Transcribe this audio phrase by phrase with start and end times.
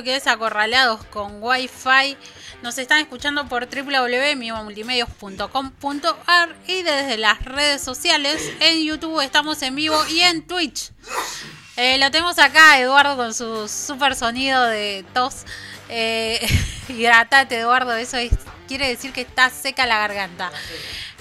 [0.00, 2.16] esto que es Acorralados con Wi-Fi.
[2.62, 8.50] Nos están escuchando por www.mimomultimedios.com.ar y desde las redes sociales.
[8.60, 10.90] En YouTube estamos en vivo y en Twitch.
[11.76, 15.44] Eh, lo tenemos acá, Eduardo, con su super sonido de tos.
[15.90, 16.40] Eh,
[16.88, 18.32] hidratate, Eduardo, eso es-
[18.68, 20.50] quiere decir que está seca la garganta.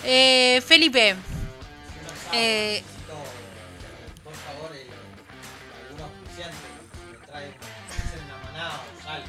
[0.05, 1.15] Eh, Felipe,
[2.31, 2.81] eh,
[8.67, 9.27] O algo.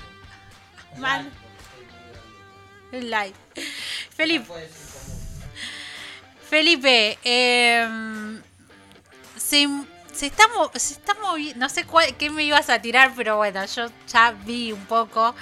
[0.94, 1.30] Un Man.
[2.92, 3.38] like.
[4.10, 4.52] Felipe.
[6.48, 8.40] Felipe, eh,
[9.36, 9.68] se,
[10.12, 13.64] se está, se está moviendo, no sé cuál, qué me ibas a tirar, pero bueno,
[13.66, 15.36] yo ya vi un poco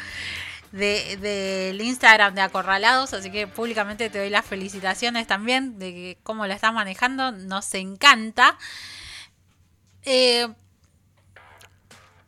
[0.71, 6.19] de- del Instagram de Acorralados, así que públicamente te doy las felicitaciones también de que
[6.23, 8.59] cómo lo estás manejando, nos encanta.
[10.03, 10.47] Eh,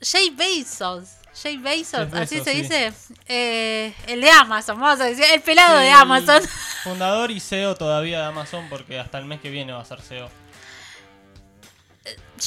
[0.00, 2.62] Jay Bezos, Jay Bezos, así se sí.
[2.62, 2.92] dice,
[3.28, 6.42] eh, el de Amazon, vamos a decir, el pelado de Amazon.
[6.82, 10.00] Fundador y CEO todavía de Amazon porque hasta el mes que viene va a ser
[10.00, 10.28] CEO.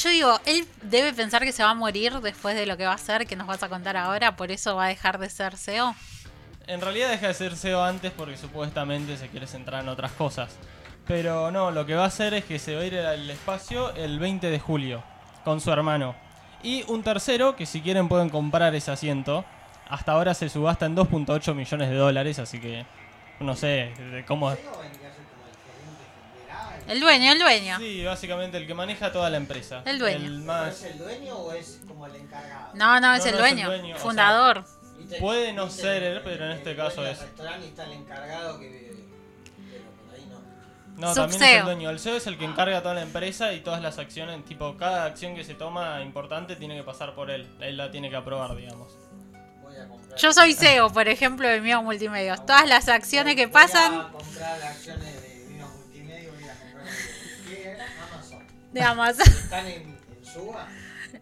[0.02, 2.92] Yo digo, él debe pensar que se va a morir después de lo que va
[2.92, 5.56] a hacer, que nos vas a contar ahora, por eso va a dejar de ser
[5.56, 5.94] CEO.
[6.66, 10.50] En realidad deja de ser CEO antes porque supuestamente se quiere centrar en otras cosas.
[11.06, 13.94] Pero no, lo que va a hacer es que se va a ir al espacio
[13.94, 15.04] el 20 de julio
[15.44, 16.16] con su hermano.
[16.64, 19.44] Y un tercero que si quieren pueden comprar ese asiento.
[19.88, 22.86] Hasta ahora se subasta en 2.8 millones de dólares, así que
[23.38, 24.50] no sé de cómo...
[24.50, 26.04] ¿Eso vendría a ser como el gerente
[26.48, 26.90] general?
[26.90, 27.78] El dueño, el dueño.
[27.78, 29.82] Sí, básicamente el que maneja toda la empresa.
[29.84, 30.16] El dueño.
[30.24, 30.82] El ¿Pero más...
[30.82, 32.70] ¿Es el dueño o es como el encargado?
[32.74, 34.64] No, no, es No, el no es el dueño, dueño, o sea, fundador.
[34.98, 37.20] ¿Viste- Puede no ser el- él, pero en el este caso es.
[37.20, 38.93] restaurante y está el encargado que...
[40.96, 41.12] No.
[41.12, 41.90] También es el dueño.
[41.90, 44.44] El CEO es el que encarga toda la empresa y todas las acciones.
[44.44, 47.48] Tipo, cada acción que se toma importante tiene que pasar por él.
[47.60, 48.96] Él la tiene que aprobar, digamos.
[49.62, 50.18] Voy a comprar...
[50.18, 52.46] Yo soy CEO, por ejemplo, de Mio Multimedios.
[52.46, 56.84] Todas las acciones que Voy a pasan comprar acciones de Vino Multimedia, voy a comprar
[56.84, 57.54] de...
[57.54, 57.86] ¿Qué era?
[58.12, 58.46] Amazon.
[58.72, 59.26] de Amazon.
[59.28, 60.68] ¿Están en, en Suba?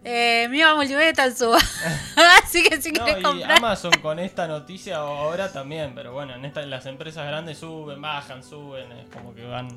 [0.04, 1.52] Eh, Mio Multimedios está en su.
[2.42, 3.52] Así que si No, y comprar.
[3.52, 8.42] Amazon con esta noticia ahora también, pero bueno, en esta, las empresas grandes suben, bajan,
[8.42, 9.68] suben, es como que van.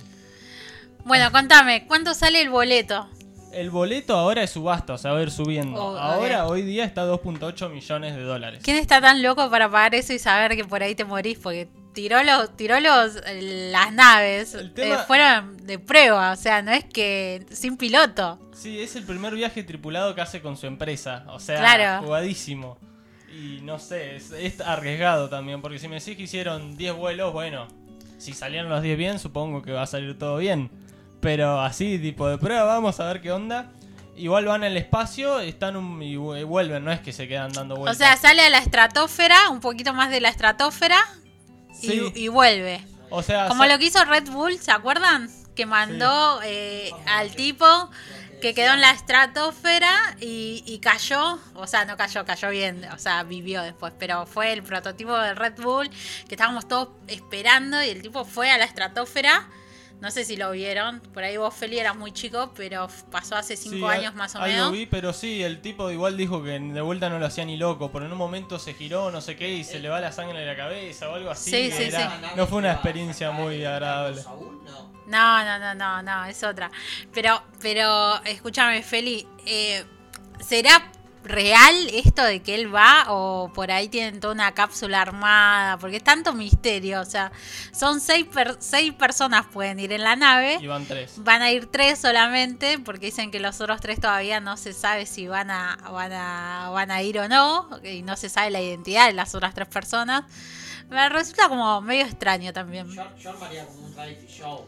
[1.03, 3.07] Bueno, contame, ¿cuánto sale el boleto?
[3.53, 5.81] El boleto ahora es subasta, o sea, va a ir subiendo.
[5.81, 8.61] Oh, ahora, hoy día está 2.8 millones de dólares.
[8.63, 11.37] ¿Quién está tan loco para pagar eso y saber que por ahí te morís?
[11.37, 16.71] Porque tiró los, tiró los, las naves, tema- eh, fueron de prueba, o sea, no
[16.71, 18.39] es que sin piloto.
[18.53, 21.25] Sí, es el primer viaje tripulado que hace con su empresa.
[21.29, 22.05] O sea, Claro.
[22.05, 22.77] jugadísimo.
[23.31, 25.61] Y no sé, es, es arriesgado también.
[25.61, 27.67] Porque si me decís que hicieron 10 vuelos, bueno,
[28.17, 30.69] si salieron los 10 bien, supongo que va a salir todo bien.
[31.19, 33.71] Pero así, tipo de prueba, vamos a ver qué onda.
[34.15, 37.51] Igual van al espacio, están un, y vu- y vuelven, no es que se quedan
[37.51, 37.97] dando O vueltas.
[37.97, 40.97] sea, sale a la estratosfera, un poquito más de la estratosfera
[41.79, 42.11] Sí.
[42.15, 42.85] y vuelve.
[43.09, 45.29] o sea, Como lo que hizo Red Bull, ¿se acuerdan?
[45.55, 47.65] Que mandó eh, al tipo
[48.41, 52.97] que quedó en la estratosfera y, y cayó, o sea, no cayó, cayó bien, o
[52.99, 55.89] sea, vivió después, pero fue el prototipo de Red Bull
[56.27, 59.47] que estábamos todos esperando y el tipo fue a la estratosfera.
[60.01, 63.55] No sé si lo vieron, por ahí vos, Feli, eras muy chico, pero pasó hace
[63.55, 64.71] cinco Sí, años más o algo menos.
[64.73, 67.91] vi, pero sí, el tipo igual dijo que de vuelta no lo hacía ni loco,
[67.91, 70.39] pero en un momento se giró, no sé qué, y se le va la sangre
[70.39, 71.49] de la cabeza o algo así.
[71.49, 72.25] Sí, sí, era- sí.
[72.35, 74.21] No fue una experiencia muy agradable.
[75.07, 76.69] No, no, no, no, no, es otra.
[77.13, 79.85] Pero, pero, escúchame, Feli, eh,
[80.39, 80.91] ¿será
[81.25, 85.77] real esto de que él va o por ahí tienen toda una cápsula armada?
[85.77, 87.31] Porque es tanto misterio, o sea,
[87.73, 90.57] son seis, per- seis personas pueden ir en la nave.
[90.61, 91.13] Y van tres.
[91.17, 95.05] Van a ir tres solamente, porque dicen que los otros tres todavía no se sabe
[95.05, 98.61] si van a, van a, van a ir o no, y no se sabe la
[98.61, 100.23] identidad de las otras tres personas.
[100.89, 102.87] Me resulta como medio extraño también.
[102.93, 104.65] Yo, yo armaría como un reality show.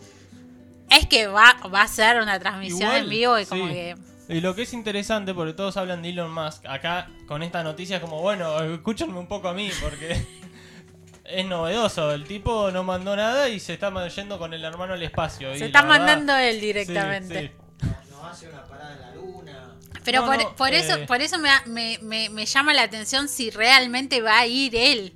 [0.89, 3.73] Es que va, va a ser una transmisión Igual, en vivo y como sí.
[3.73, 3.95] que.
[4.29, 7.97] Y lo que es interesante, porque todos hablan de Elon Musk, acá con esta noticia
[7.97, 10.25] es como, bueno, escúchenme un poco a mí, porque
[11.23, 12.11] es novedoso.
[12.11, 15.55] El tipo no mandó nada y se está yendo con el hermano al espacio.
[15.55, 17.53] Se está verdad- mandando él sí, directamente.
[17.81, 17.87] sí.
[18.11, 19.75] Nos hace una parada en la luna.
[20.03, 21.05] Pero No, por, no, por eso, eh.
[21.07, 25.13] por eso me, me, me- me llama la atención si realmente va a ir él.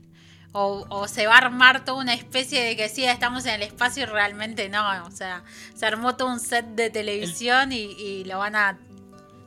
[0.54, 3.62] O, o se va a armar toda una especie de que sí, estamos en el
[3.62, 5.06] espacio y realmente no.
[5.06, 5.44] O sea,
[5.74, 8.78] se armó todo un set de televisión y, y lo van a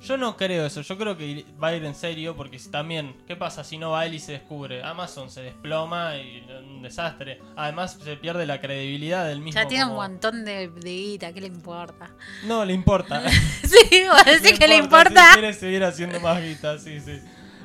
[0.07, 3.17] Yo no creo eso, yo creo que va a ir en serio porque si también,
[3.27, 4.83] ¿qué pasa si no va él y se descubre?
[4.83, 7.41] Amazon se desploma y un desastre.
[7.57, 9.61] Además se pierde la credibilidad del mismo.
[9.61, 12.11] Ya tiene un montón de, de guita, ¿qué le importa?
[12.45, 13.23] No, le importa.
[13.65, 15.33] Sí, decís que le importa.
[15.33, 17.21] Si quiere seguir haciendo más guita, sí, sí.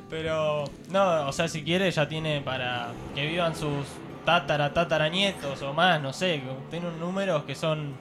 [0.08, 3.86] Pero, no, o sea, si quiere ya tiene para que vivan sus
[4.24, 6.42] tatara, tataranietos o más, no sé.
[6.70, 7.94] Tiene unos números que son...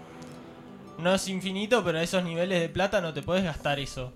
[0.98, 4.12] No es infinito, pero a esos niveles de plata no te puedes gastar eso.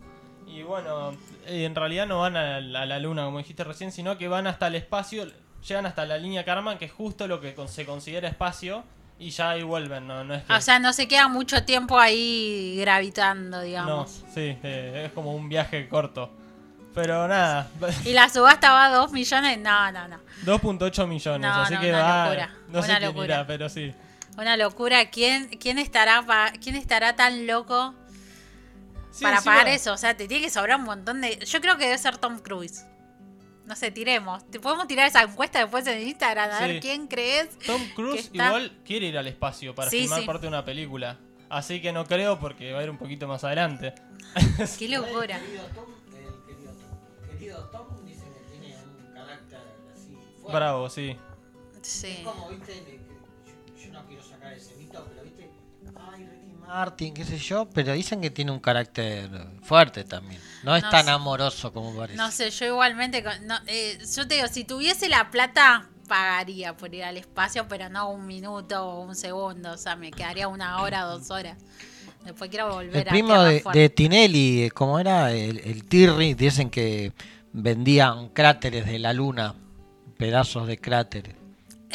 [0.53, 1.11] Y bueno,
[1.47, 4.27] eh, en realidad no van a la, a la luna, como dijiste recién, sino que
[4.27, 5.25] van hasta el espacio,
[5.67, 8.83] llegan hasta la línea Karman, que es justo lo que se considera espacio,
[9.17, 10.53] y ya ahí vuelven, no, no es que...
[10.53, 14.23] O sea, no se queda mucho tiempo ahí gravitando, No, digamos.
[14.33, 16.29] sí, eh, es como un viaje corto.
[16.93, 17.67] Pero nada,
[18.05, 19.57] Y la subasta va a 2 millones.
[19.57, 20.17] No, no, no.
[20.45, 22.23] 2.8 millones, No, así no, que una va.
[22.25, 23.25] locura, No sé una quién locura.
[23.25, 23.93] irá, pero sí.
[24.37, 25.09] Una locura.
[25.09, 27.95] ¿Quién, quién, estará, pa- ¿Quién estará tan loco
[29.13, 29.93] Sí, para pagar eso?
[29.93, 31.37] O sea, te tiene que sobrar un montón de.
[31.45, 32.85] Yo creo que debe ser Tom Cruise.
[33.65, 34.49] No sé, tiremos.
[34.51, 36.63] Te podemos tirar esa encuesta después en Instagram a Sí.
[36.65, 37.57] ver quién crees.
[37.59, 40.25] Tom Cruise está- igual quiere ir al espacio para Sí, filmar sí.
[40.25, 41.17] parte de una película.
[41.49, 43.93] Así que no creo porque va a ir un poquito más adelante.
[44.79, 45.37] Qué locura.
[45.37, 49.59] El querido Tom, el querido Tom, querido Tom dicen que tiene un carácter
[49.93, 50.57] así fuerte.
[50.57, 51.15] Bravo, sí.
[51.83, 52.07] Sí.
[52.07, 52.99] Es como, viste,
[53.77, 54.72] yo, yo no quiero sacar ese
[56.67, 59.29] Martin, qué sé yo, pero dicen que tiene un carácter
[59.61, 60.41] fuerte también.
[60.63, 61.11] No es No tan sé.
[61.11, 62.17] amoroso como parece.
[62.17, 63.23] No sé, yo igualmente.
[63.43, 67.89] no, eh, yo te digo, si tuviese la plata, pagaría por ir al espacio, pero
[67.89, 69.71] no un minuto o un segundo.
[69.73, 71.57] O sea, me quedaría una hora, dos horas.
[72.25, 75.31] Después quiero volver El a primo de, de Tinelli, ¿cómo era?
[75.33, 77.11] El, el Tirri, dicen que
[77.51, 79.55] vendían cráteres de la luna,
[80.17, 81.35] pedazos de cráteres.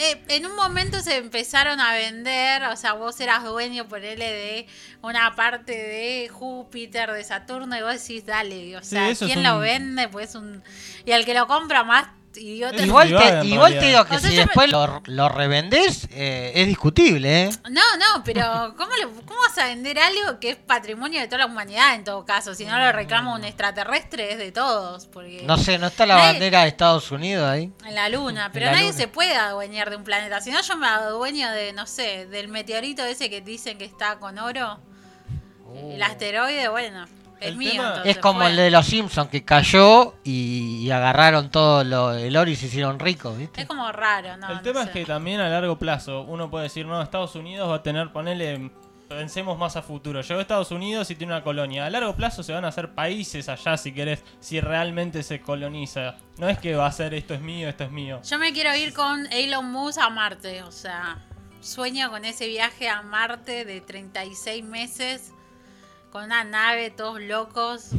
[0.01, 4.67] Eh, en un momento se empezaron a vender, o sea, vos eras dueño, ponele, de
[5.03, 9.43] una parte de Júpiter, de Saturno, y vos decís, dale, o Sí, sea, es ¿quién
[9.43, 10.09] lo vende?
[10.09, 10.63] Pues un...
[11.05, 12.07] Y al que lo compra más
[12.37, 12.77] idiota.
[12.77, 15.29] Es Igual, te, igual te digo que O sea, si yo me- después lo, lo
[15.29, 17.51] revendés, eh, es discutible, ¿eh?
[17.71, 21.39] No, no, pero ¿cómo, le- ¿cómo vas a vender algo que es patrimonio de toda
[21.39, 22.55] la humanidad en todo caso?
[22.55, 26.17] Si no lo reclama un extraterrestre es de todos, porque No sé, ¿no está la
[26.17, 27.73] Nadie- bandera de Estados Unidos ahí?
[27.87, 28.97] en la luna, pero la nadie luna.
[28.99, 30.41] se puede adueñar de un planeta.
[30.41, 34.19] Si no, yo me adueño de, no sé, del meteorito ese que dicen que está
[34.19, 34.79] con oro.
[35.75, 37.07] El asteroide, bueno,
[37.41, 37.71] es El mío.
[37.73, 38.51] tema- entonces Es como fue.
[38.51, 42.67] el de los Simpsons que cayó y, y agarraron todo lo, el oro y se
[42.67, 43.63] hicieron ricos, ¿viste?
[43.63, 44.49] Es como raro, ¿no?
[44.49, 44.87] el no tema sé.
[44.87, 48.13] es que también a largo plazo uno puede decir, no, Estados Unidos va a tener,
[48.13, 48.71] ponele,
[49.09, 50.21] pensemos más a futuro.
[50.21, 51.87] Llegó a Estados Unidos y tiene una colonia.
[51.87, 56.17] A largo plazo se van a hacer países allá, si querés, si realmente se coloniza.
[56.37, 58.21] No es que va a ser esto es mío, esto es mío.
[58.29, 61.25] Yo me quiero ir con Elon Musk a Marte, o sea,
[61.61, 65.33] sueño con ese viaje a Marte de 36 meses,
[66.11, 67.91] con una nave, todos locos,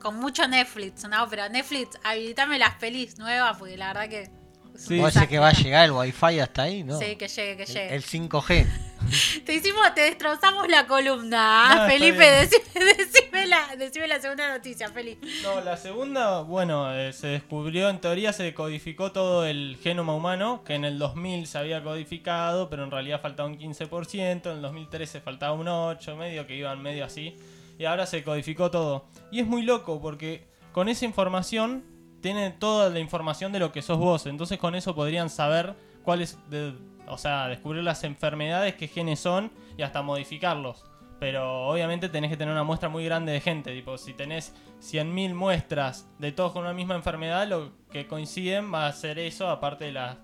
[0.00, 1.28] con mucho Netflix, ¿no?
[1.28, 4.30] Pero Netflix, habilitame las pelis nuevas, porque la verdad que...
[4.76, 4.98] Sí.
[4.98, 6.82] ¿Vos decís que va a llegar el wifi hasta ahí?
[6.82, 6.98] ¿no?
[6.98, 7.94] Sí, que llegue, que El- llegue.
[7.94, 8.66] el 5G.
[9.44, 11.66] Te hicimos, te destrozamos la columna.
[11.68, 15.26] No, está Felipe, decime, decime la, decime la segunda noticia, Felipe.
[15.42, 20.62] No, la segunda, bueno, eh, se descubrió, en teoría se codificó todo el genoma humano,
[20.64, 24.62] que en el 2000 se había codificado, pero en realidad faltaba un 15%, en el
[24.62, 27.36] 2013 faltaba un 8%, medio que iban medio así,
[27.78, 29.06] y ahora se codificó todo.
[29.30, 31.84] Y es muy loco porque con esa información
[32.20, 36.38] tienen toda la información de lo que sos vos, entonces con eso podrían saber cuáles,
[36.48, 36.72] de-
[37.06, 40.84] o sea, descubrir las enfermedades, qué genes son y hasta modificarlos.
[41.18, 43.72] Pero obviamente tenés que tener una muestra muy grande de gente.
[43.72, 48.88] Tipo, si tenés 100.000 muestras de todos con una misma enfermedad, lo que coinciden va
[48.88, 50.18] a ser eso, aparte de, la,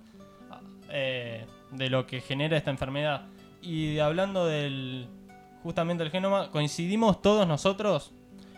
[0.91, 3.27] eh, de lo que genera esta enfermedad.
[3.63, 5.07] Y hablando del
[5.63, 8.13] justamente del genoma, coincidimos todos nosotros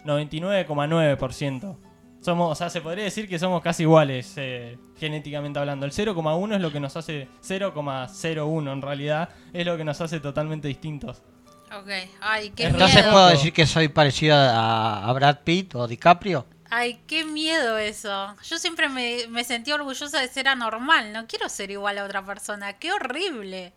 [0.04, 1.76] 99,9%.
[2.20, 5.86] Somos, o sea, se podría decir que somos casi iguales eh, genéticamente hablando.
[5.86, 10.20] El 0,1 es lo que nos hace 0,01 en realidad, es lo que nos hace
[10.20, 11.22] totalmente distintos.
[11.72, 11.88] Ok,
[12.20, 13.12] ay, qué Entonces miedo.
[13.12, 16.46] puedo decir que soy parecido a, a Brad Pitt o DiCaprio.
[16.68, 18.34] Ay, qué miedo eso.
[18.44, 21.12] Yo siempre me, me sentí orgullosa de ser anormal.
[21.12, 22.74] No quiero ser igual a otra persona.
[22.74, 23.72] Qué horrible.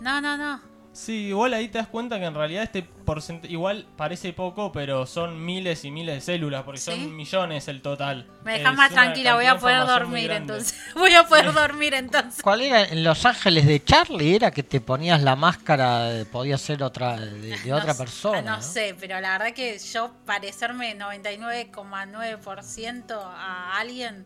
[0.00, 0.60] No, no, no.
[0.94, 5.06] Sí, igual ahí te das cuenta que en realidad este porcentaje, igual parece poco, pero
[5.06, 6.92] son miles y miles de células, porque ¿Sí?
[6.92, 8.28] son millones el total.
[8.44, 9.34] Me dejas más tranquila.
[9.34, 10.78] Voy a poder dormir entonces.
[10.94, 12.40] Voy a poder dormir entonces.
[12.40, 12.84] ¿Cuál era?
[12.84, 17.58] En Los Ángeles de Charlie era que te ponías la máscara, podía ser otra de,
[17.58, 18.42] de otra No persona.
[18.42, 18.62] No, ¿no?
[18.62, 24.24] sé, pero la verdad que yo parecerme 99,9% a alguien.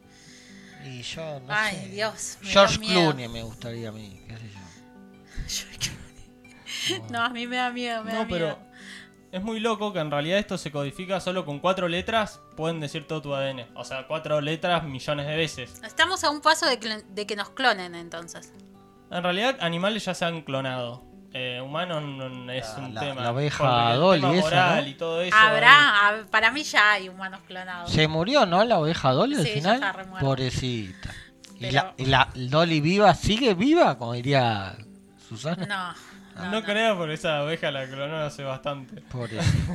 [0.85, 1.89] Y yo no Ay, sé.
[1.89, 2.37] Dios.
[2.43, 2.79] George.
[2.79, 4.37] Clooney me gustaría a mí, qué
[5.49, 5.93] sé yo.
[7.11, 8.59] No, a mí me da miedo, me da No, pero miedo.
[9.31, 13.07] Es muy loco que en realidad esto se codifica solo con cuatro letras, pueden decir
[13.07, 13.67] todo tu ADN.
[13.75, 15.83] O sea, cuatro letras millones de veces.
[15.85, 18.53] Estamos a un paso de que, de que nos clonen entonces.
[19.11, 21.05] En realidad, animales ya se han clonado.
[21.35, 23.21] Eh, humanos no es La- un la- tema.
[23.23, 24.91] la oveja Porque el Dolly tema esa, moral ¿no?
[24.91, 25.37] y todo eso.
[25.37, 27.91] Habrá, hab- para mí ya hay humanos clonados.
[27.93, 28.65] Se murió, ¿no?
[28.65, 29.75] La oveja Dolly al Sí, ya final.
[29.75, 30.21] está.
[30.21, 31.11] Pobrecita.
[31.57, 33.99] ¿Y Pero- la, y la Dolly viva sigue viva?
[33.99, 34.75] Como diría
[35.29, 35.67] Susana.
[35.67, 36.08] No.
[36.38, 36.62] No, no.
[36.62, 39.02] creo, porque esa oveja la clonó hace bastante.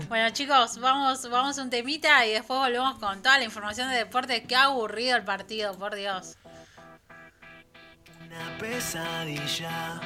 [0.07, 3.97] Bueno chicos, vamos, vamos a un temita y después volvemos con toda la información de
[3.97, 4.43] deporte.
[4.43, 6.37] Qué aburrido el partido, por Dios.
[8.25, 9.99] Una pesadilla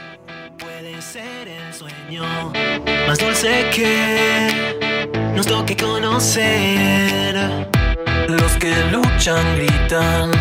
[0.58, 2.24] puede ser el sueño
[3.08, 4.78] más dulce que
[5.36, 7.36] nos toque conocer.
[8.28, 10.32] Los que luchan gritan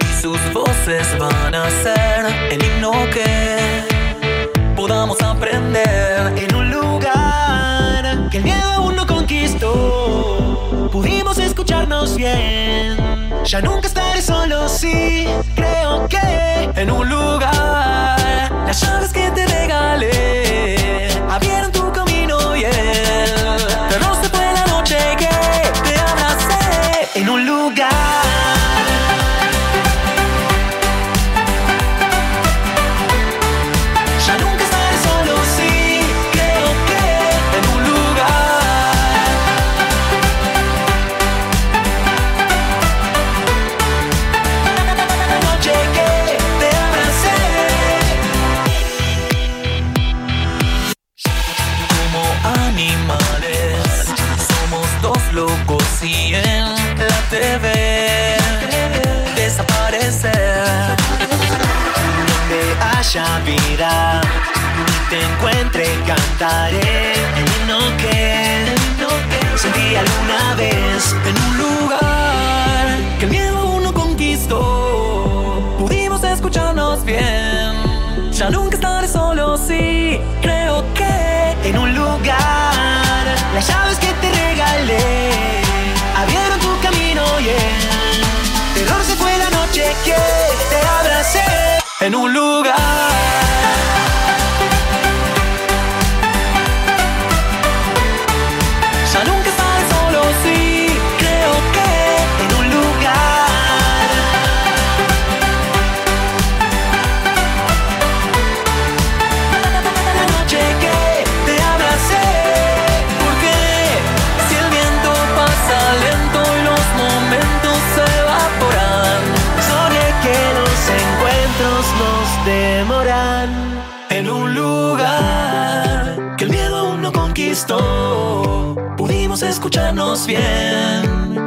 [0.00, 3.89] y sus voces van a ser el himno que
[4.80, 10.88] podamos aprender en un lugar que el miedo aún no conquistó.
[10.90, 12.96] Pudimos escucharnos bien.
[13.44, 21.08] Ya nunca estaré solo si creo que en un lugar las llaves que te regalé
[21.28, 21.79] abrieron tu
[65.80, 67.12] encuentre cantaré.
[67.36, 68.74] El himno que
[69.56, 75.76] sentí alguna vez en un lugar que el miedo aún no conquistó.
[75.78, 77.72] Pudimos escucharnos bien.
[78.32, 85.30] Ya nunca estaré solo si creo que en un lugar las llaves que te regalé
[86.16, 90.16] abrieron tu camino y el terror se fue la noche que
[90.70, 91.44] te abracé
[92.00, 93.09] en un lugar.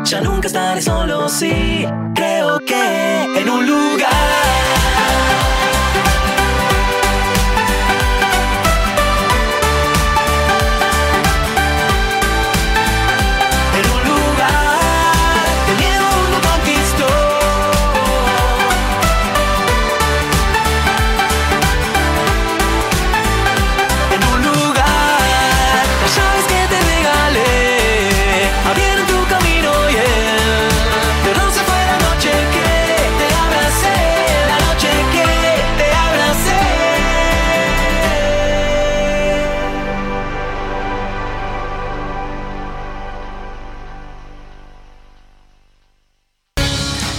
[0.06, 4.83] Ya nunca estaré solo si creo que en un lugar.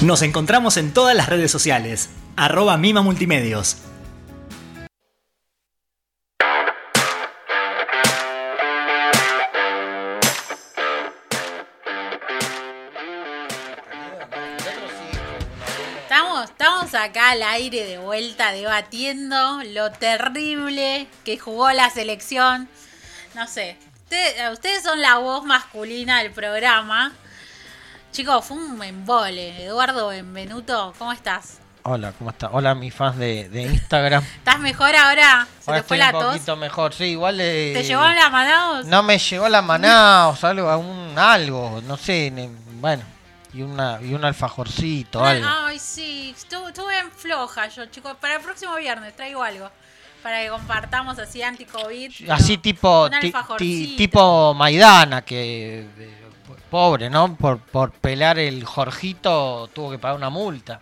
[0.05, 2.11] Nos encontramos en todas las redes sociales.
[2.37, 3.79] Arroba Mima Multimedios.
[16.45, 22.69] Estamos, acá al aire de vuelta debatiendo lo terrible que jugó la selección.
[23.35, 27.13] No sé, usted- ustedes son la voz masculina del programa.
[28.15, 29.65] Chicos, fue un embole.
[29.65, 31.59] Eduardo Benvenuto, ¿cómo estás?
[31.83, 32.49] Hola, ¿cómo está?
[32.53, 34.23] Hola, mis fans de, de Instagram.
[34.39, 35.49] ¿Estás mejor ahora?
[35.61, 36.25] ¿Se Ahora te fue la un tos?
[36.35, 36.95] poquito mejor.
[36.95, 37.73] Sí, igual le...
[37.75, 38.87] ¿Te llevó la manados?
[38.87, 42.33] No me llegó la maná o algo, algún, algo, no sé,
[42.81, 43.03] bueno,
[43.53, 45.47] y una y un alfajorcito, algo.
[45.49, 48.17] Ay, sí, estuve, estuve en floja yo, chicos.
[48.21, 49.69] Para el próximo viernes traigo algo.
[50.23, 52.31] Para que compartamos así anti-COVID.
[52.31, 53.97] Así tipo un ti- ti- alfajorcito.
[53.99, 56.24] tipo Maidana que eh,
[56.71, 57.35] pobre, ¿no?
[57.37, 60.81] Por por pelar el Jorgito tuvo que pagar una multa.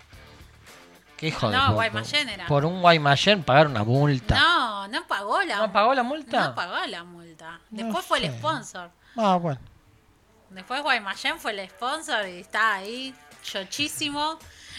[1.16, 2.46] ¿Qué hijo de No, Guaymallén era.
[2.46, 4.34] Por un Guaymallén pagar una multa.
[4.38, 6.48] No, No, pagó la ¿No pagó la multa?
[6.48, 7.60] No pagó la multa.
[7.70, 8.90] No Después fue el sponsor.
[9.16, 9.60] Ah, bueno.
[10.50, 14.38] Después Guaymallén fue el sponsor y está ahí, chochísimo.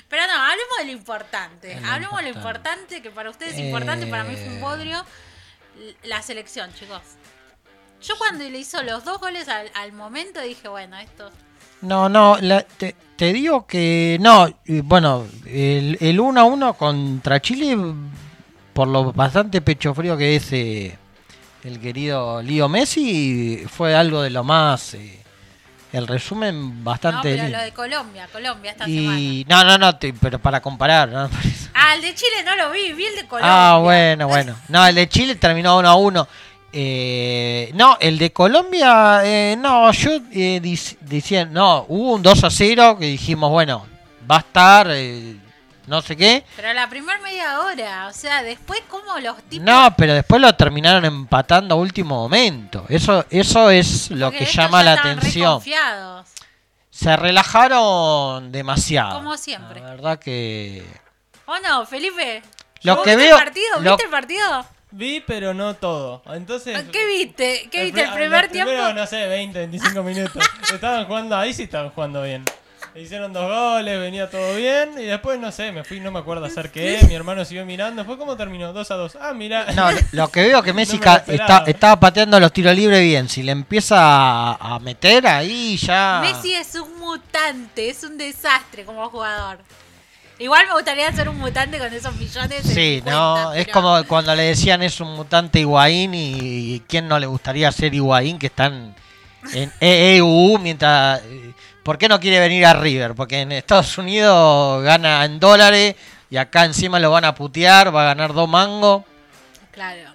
[0.10, 1.68] Pero no, hablemos de lo importante.
[1.76, 3.02] De lo hablemos de lo importante.
[3.02, 4.62] que para ustedes es importante, para mí fue un Eh.
[4.62, 5.06] bodrio.
[5.78, 7.02] L- La selección, chicos.
[8.04, 11.32] Yo cuando le hizo los dos goles al, al momento dije, bueno, esto...
[11.82, 14.48] No, no, la- te, te digo que no.
[14.68, 17.78] Bueno, el, el 1 a 1 contra Chile,
[18.74, 20.98] por lo bastante pecho frío que es eh,
[21.66, 24.94] el querido Lío Messi, fue algo de lo más.
[24.94, 25.20] eh,
[25.92, 27.58] el resumen No, bastante pero lindo.
[27.60, 29.20] lo de Colombia, Colombia esta semana.
[29.20, 31.30] Y no, no, no, te- pero para comparar, ¿no?
[31.76, 33.74] Ah, el de Chile no lo vi, vi el de Colombia.
[33.74, 34.56] Ah, bueno, bueno.
[34.70, 36.28] No, el de Chile terminó 1 a 1.
[36.76, 40.60] Eh, no, el de Colombia, eh, no, yo eh,
[41.02, 43.86] decía, no, hubo un 2 a 0 que dijimos, bueno,
[44.30, 45.36] va a estar, eh,
[45.86, 46.44] no sé qué.
[46.56, 49.64] Pero la primera media hora, o sea, después como los tipos...
[49.66, 52.86] No, pero después lo terminaron empatando a último momento.
[52.90, 55.62] Eso, eso es lo porque que llama ya la atención.
[56.90, 59.16] Se relajaron demasiado.
[59.18, 59.80] Como siempre.
[59.80, 60.84] La verdad que...
[61.46, 62.42] ¿O no, Felipe?
[62.82, 63.80] Lo ¿Vos que veo- el partido?
[63.82, 64.66] lo- ¿Viste el partido?
[64.96, 66.22] Vi, pero no todo.
[66.34, 66.84] Entonces.
[66.92, 67.68] ¿Qué viste?
[67.72, 68.02] ¿Qué el viste?
[68.02, 68.72] ¿El pri- primer tiempo?
[68.72, 70.44] primeros, no sé, 20, 25 minutos.
[70.74, 72.46] estaban jugando, ahí sí estaban jugando bien.
[72.96, 74.92] Hicieron dos goles, venía todo bien.
[75.00, 77.00] Y después, no sé, me fui, no me acuerdo hacer qué.
[77.08, 78.06] Mi hermano siguió mirando.
[78.06, 78.72] ¿Fue cómo terminó?
[78.72, 79.18] 2 a 2.
[79.20, 79.66] Ah, mira.
[79.74, 83.28] No, lo- que veo que Messi No me está, estaba pateando los tiros libres bien.
[83.30, 86.20] Si le empieza a, a meter ahí ya.
[86.22, 89.58] Messi es un mutante, es un desastre como jugador.
[90.40, 92.64] Igual me gustaría ser un mutante con esos millones.
[92.68, 97.20] de Sí, no, es como cuando le decían es un mutante Higuaín y, quién no
[97.20, 98.96] le gustaría ser Higuaín que están
[99.54, 101.22] en EU mientras...
[101.22, 103.14] eh, ¿Por qué no quiere venir a River?
[103.14, 105.96] Porque en Estados Unidos gana en dólares
[106.30, 109.04] y acá encima lo van a putear, va a ganar dos mangos.
[109.72, 110.13] Claro.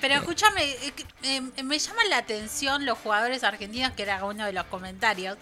[0.00, 4.44] Pero escúchame, eh, que, eh, me llaman la atención los jugadores argentinos, que era uno
[4.46, 5.36] de los comentarios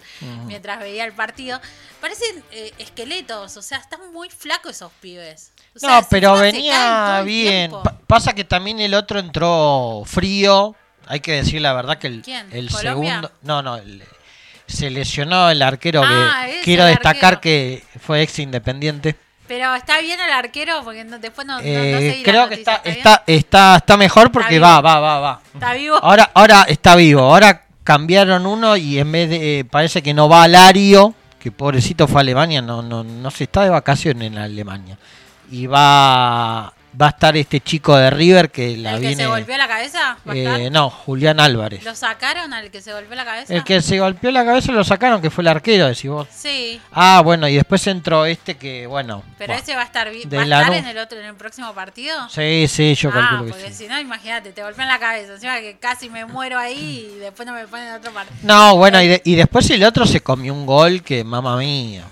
[0.45, 1.59] mientras veía el partido.
[2.01, 5.51] Parecen eh, esqueletos, o sea, están muy flacos esos pibes.
[5.81, 7.71] O No, pero venía bien.
[7.71, 10.75] Pa- pasa que también el otro entró frío.
[11.05, 12.47] Hay que decir la verdad que el, ¿Quién?
[12.51, 13.11] el ¿Colombia?
[13.15, 13.31] segundo...
[13.43, 14.03] No, no, el-
[14.67, 17.41] se lesionó el arquero Ah, que quiero destacar arquero.
[17.41, 19.15] que fue ex independiente.
[19.47, 22.55] Pero está bien el arquero, porque no- después no, no, no Eh, la creo que
[22.55, 25.41] está, está, está, está mejor porque va, va, va, va.
[25.53, 25.97] Está vivo.
[26.01, 27.21] Ahora, ahora está vivo.
[27.21, 31.51] Ahora cambiaron uno y en vez de, eh, parece que no va a Lario, que
[31.51, 34.97] pobrecito fue a Alemania, no, no, no se está de vacaciones en Alemania.
[35.49, 39.23] Y va, va a estar este chico de River que la ¿El que viene.
[39.23, 40.17] se golpeó la cabeza?
[40.27, 41.83] ¿Va a eh, no, Julián Álvarez.
[41.83, 43.53] ¿Lo sacaron al que se golpeó la cabeza?
[43.53, 46.27] El que se golpeó la cabeza lo sacaron, que fue el arquero, decís vos.
[46.31, 49.23] Sí, Ah, bueno, y después entró este que, bueno.
[49.37, 52.27] pero ese va a estar, ¿va a estar en el otro en el próximo partido.
[52.29, 53.83] Sí, sí, yo ah, calculo que porque sí.
[53.83, 57.45] si no, imagínate, te golpean la cabeza, encima que casi me muero ahí y después
[57.45, 58.37] no me ponen en otro partido.
[58.43, 62.03] No, bueno, y, de- y después el otro se comió un gol que, mamá mía.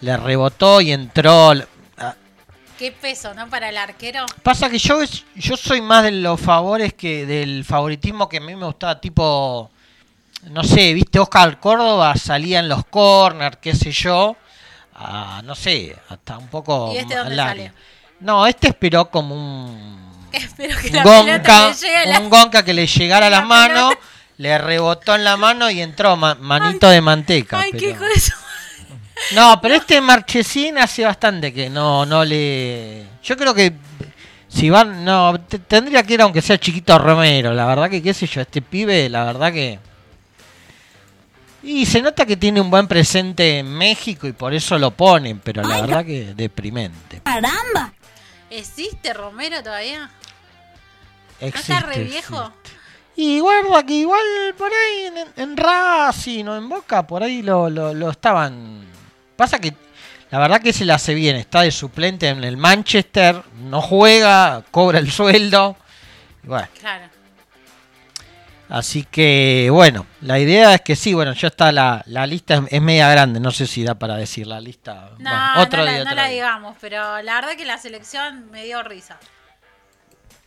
[0.00, 1.52] Le rebotó y entró.
[2.82, 3.48] Qué peso, ¿no?
[3.48, 4.26] Para el arquero.
[4.42, 8.40] Pasa que yo es- yo soy más de los favores que del favoritismo que a
[8.40, 9.70] mí me gustaba, tipo,
[10.50, 14.34] no sé, viste, Oscar Córdoba salía en los corners, qué sé yo,
[14.96, 17.72] ah, no sé, hasta un poco ¿Y este dónde sale?
[18.18, 22.18] No, este esperó como un, Espero que la gonca, a la...
[22.18, 23.94] un gonca que le llegara a la las manos,
[24.38, 27.60] le rebotó en la mano y entró ma- manito de manteca.
[27.60, 28.32] Ay, qué hijo de su-
[29.34, 33.04] no, pero este Marchesín hace bastante que no, no le.
[33.22, 33.72] Yo creo que
[34.48, 37.52] si van, no, te- tendría que ir aunque sea chiquito Romero.
[37.54, 39.78] La verdad que qué sé yo, este pibe, la verdad que.
[41.62, 45.38] Y se nota que tiene un buen presente en México y por eso lo ponen,
[45.38, 47.20] pero la verdad que deprimente.
[48.50, 50.10] ¿Existe Romero todavía?
[51.40, 52.36] ¿No Existe, está re viejo?
[52.42, 52.82] existe.
[53.14, 54.20] Y guarda que igual
[54.58, 58.90] por ahí en, en Racing o en Boca, por ahí lo, lo, lo estaban...
[59.42, 59.74] Pasa que
[60.30, 64.62] la verdad que se la hace bien, está de suplente en el Manchester, no juega,
[64.70, 65.76] cobra el sueldo.
[66.44, 67.06] Bueno, Claro.
[68.68, 72.60] así que bueno, la idea es que sí, bueno, ya está la, la lista, es,
[72.70, 75.10] es media grande, no sé si da para decir la lista.
[75.18, 76.34] No, Bueno, otro no, la, día, no otro la día.
[76.34, 79.18] digamos, pero la verdad que la selección me dio risa.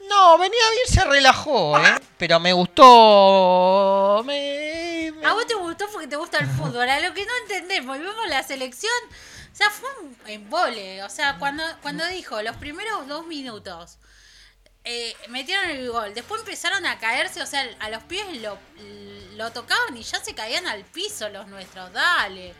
[0.10, 1.96] No, venía bien, se relajó, ¿eh?
[2.18, 4.24] Pero me gustó...
[5.24, 6.88] A vos te gustó porque te gusta el fútbol.
[6.88, 8.94] A lo que no entendemos, vemos la selección,
[9.52, 11.04] o sea, fue un embole.
[11.04, 13.98] O sea, cuando, cuando dijo los primeros dos minutos,
[14.84, 18.58] eh, metieron el gol, después empezaron a caerse, o sea, a los pies lo,
[19.36, 21.92] lo tocaban y ya se caían al piso los nuestros.
[21.92, 22.54] Dale.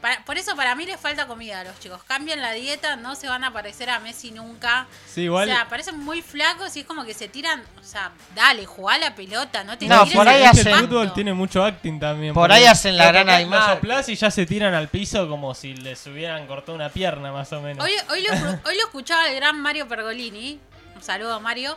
[0.00, 2.02] Para- por eso para mí les falta comida a los chicos.
[2.04, 4.86] Cambien la dieta, no se van a parecer a Messi nunca.
[5.12, 5.48] Sí, igual.
[5.48, 7.62] O sea, parecen muy flacos y es como que se tiran.
[7.80, 11.12] O sea, dale, jugá la pelota, no te No, tires por ahí el hacen- fútbol
[11.12, 12.34] tiene mucho acting también.
[12.34, 13.68] Por ahí hacen la gran tocás, Aymar.
[13.68, 17.32] lo soplás y ya se tiran al piso como si les hubieran cortado una pierna,
[17.32, 17.84] más o menos.
[17.84, 18.32] Hoy, hoy, lo,
[18.68, 20.60] hoy lo escuchaba el gran Mario Pergolini.
[20.94, 21.76] Un saludo a Mario.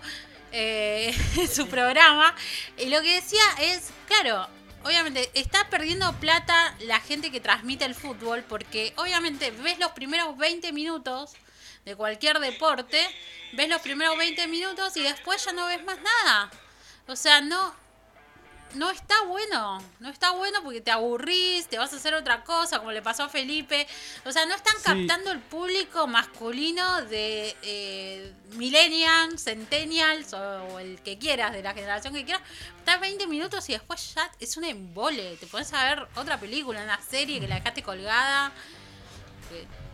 [0.53, 2.36] eh, en su programa.
[2.77, 4.47] Y lo que decía es, claro,
[4.83, 8.43] obviamente está perdiendo plata la gente que transmite el fútbol.
[8.47, 11.33] Porque obviamente ves los primeros 20 minutos
[11.85, 12.99] de cualquier deporte.
[13.53, 16.51] Ves los primeros 20 minutos y después ya no ves más nada.
[17.07, 17.73] O sea, no,
[18.75, 22.79] no está bueno, no está bueno porque te aburrís, te vas a hacer otra cosa,
[22.79, 23.88] como le pasó a Felipe.
[24.25, 24.84] O sea, no están Sí.
[24.84, 32.13] captando el público masculino de eh, millennials, centennials o, el que quieras, de la generación
[32.13, 32.43] que quieras.
[32.79, 35.36] Estás 20 minutos y después ya es un embole.
[35.38, 38.51] Te pones a ver otra película, una serie que la dejaste colgada.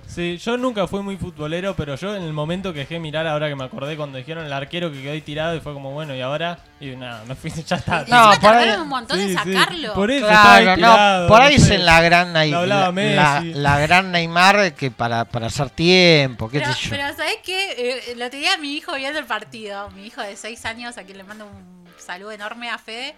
[0.08, 3.50] Sí, yo nunca fui muy futbolero, pero yo en el momento que dejé mirar, ahora
[3.50, 6.16] que me acordé cuando dijeron el arquero que quedó ahí tirado y fue como bueno,
[6.16, 8.00] y ahora, y nada, me fui, ya está.
[8.08, 9.54] No, por ahí- tardaron un montón Sí, en sí.
[9.54, 9.94] sacarlo.
[9.94, 11.76] Por eso Claro, tirado, no, por ahí no es sé.
[11.76, 16.74] en la gran la, la- la gran Neymar que para, para hacer tiempo, qué Pero,
[16.74, 16.90] sé yo.
[16.90, 17.72] pero ¿sabés qué?
[18.12, 21.18] Eh, lo tenía mi hijo viendo el partido, mi hijo de 6 años, a quien
[21.18, 23.14] le mando un saludo enorme a Fede,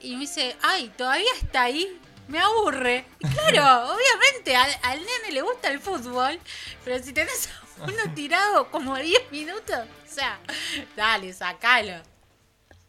[0.00, 1.86] y me dice, ay, todavía está ahí,
[2.28, 3.04] me aburre.
[3.20, 6.38] Y claro, obviamente al, al nene le gusta el fútbol,
[6.84, 7.48] pero si tenés
[7.80, 10.38] a uno tirado como 10 minutos, o sea,
[10.96, 12.02] dale, sacalo.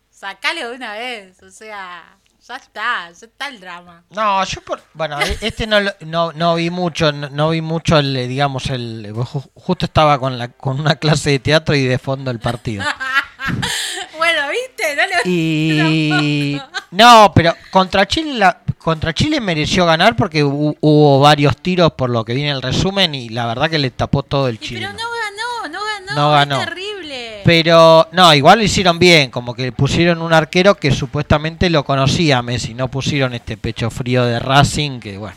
[0.10, 4.04] Sacalo de una vez, o sea, ya está, ya está el drama.
[4.10, 8.00] No, yo por, bueno, e- este no, no, no vi mucho, no, no vi mucho
[8.00, 11.86] el, eh, digamos, el, ju- justo estaba con la, con una clase de teatro y
[11.86, 12.84] de fondo el partido.
[14.18, 14.96] bueno, ¿viste?
[14.96, 21.20] No le Y no, pero contra Chile la- contra Chile mereció ganar porque hu- hubo
[21.20, 24.48] varios tiros por lo que viene el resumen y la verdad que le tapó todo
[24.48, 24.80] el Chile.
[24.80, 26.62] Pero no ganó, no ganó, No ganó.
[26.62, 27.42] es terrible.
[27.44, 32.38] Pero no, igual lo hicieron bien, como que pusieron un arquero que supuestamente lo conocía
[32.38, 35.36] a Messi, no pusieron este pecho frío de Racing que bueno,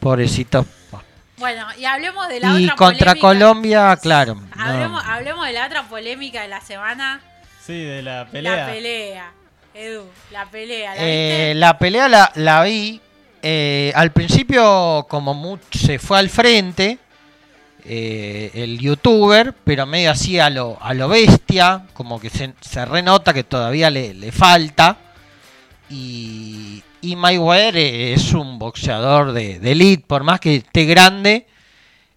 [0.00, 0.64] pobrecito.
[1.36, 3.20] Bueno, y hablemos de la Y otra contra polémica.
[3.28, 4.34] Colombia, claro.
[4.56, 4.62] no.
[4.64, 7.20] Hablemos, hablemos de la otra polémica de la semana.
[7.62, 8.56] Sí, de la pelea.
[8.56, 9.32] La pelea.
[9.74, 10.94] Edu, la pelea.
[10.94, 11.54] ¿La Eh, viste?
[11.54, 13.00] la pelea la, la vi.
[13.42, 16.98] eh, al principio, como se fue al frente
[17.84, 22.84] eh, el youtuber, pero medio así a lo, a lo bestia, como que se, se
[22.84, 24.98] renota que todavía le, le falta.
[25.88, 31.46] Y, y Mayweather eh, es un boxeador de, de elite, por más que esté grande.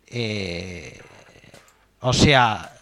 [0.07, 0.99] eh,
[2.01, 2.72] o sea,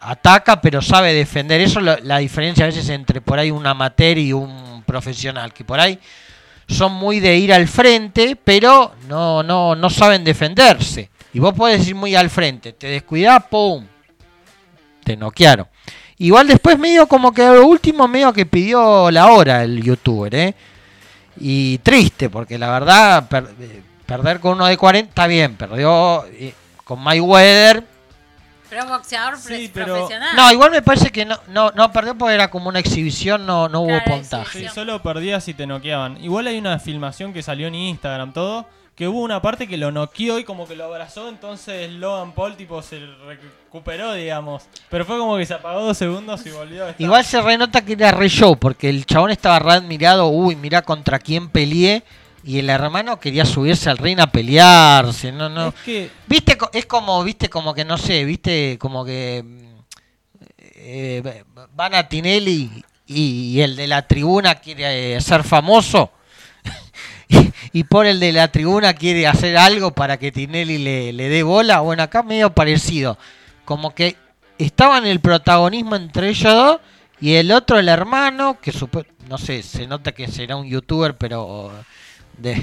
[0.00, 1.60] ataca pero sabe defender.
[1.60, 5.64] Eso es la diferencia a veces entre por ahí un amateur y un profesional, que
[5.64, 5.98] por ahí
[6.66, 11.10] son muy de ir al frente, pero no, no, no saben defenderse.
[11.32, 13.84] Y vos podés ir muy al frente, te descuidás, ¡pum!
[15.04, 15.66] Te noquearon.
[16.18, 20.54] Igual después medio como que lo último medio que pidió la hora el youtuber, ¿eh?
[21.38, 23.26] Y triste, porque la verdad,
[23.60, 26.52] eh, perder con uno de 40 está bien, perdió eh,
[26.84, 27.84] con Mayweather,
[28.70, 30.36] Pero boxeador Sí, pre- pero- profesional.
[30.36, 33.68] no, igual me parece que no, no, no perdió porque era como una exhibición, no,
[33.68, 34.60] no hubo puntaje.
[34.60, 36.22] Sí, solo perdías si te noqueaban.
[36.22, 39.90] Igual hay una filmación que salió en Instagram, todo, que hubo una parte que lo
[39.90, 44.64] noqueó y como que lo abrazó, entonces Logan Paul tipo se recuperó, digamos.
[44.88, 47.00] Pero fue como que se apagó dos segundos y volvió a estar.
[47.02, 50.82] Igual se renota que era re show, porque el chabón estaba re admirado, uy, mira
[50.82, 52.02] contra quién peleé,
[52.44, 55.68] y el hermano quería subirse al ring a pelearse, no, no.
[55.68, 59.44] Es que Viste, es como, viste, como que no sé, viste, como que
[60.76, 62.70] eh, van a Tinelli
[63.06, 66.10] y, y el de la tribuna quiere eh, ser famoso.
[67.28, 67.50] y,
[67.80, 71.42] y por el de la tribuna quiere hacer algo para que Tinelli le, le dé
[71.42, 71.80] bola.
[71.80, 73.18] Bueno, acá medio parecido.
[73.64, 74.16] Como que
[74.58, 76.80] estaban el protagonismo entre ellos dos
[77.20, 81.16] y el otro, el hermano, que supo- no sé, se nota que será un youtuber,
[81.18, 81.70] pero
[82.40, 82.62] de,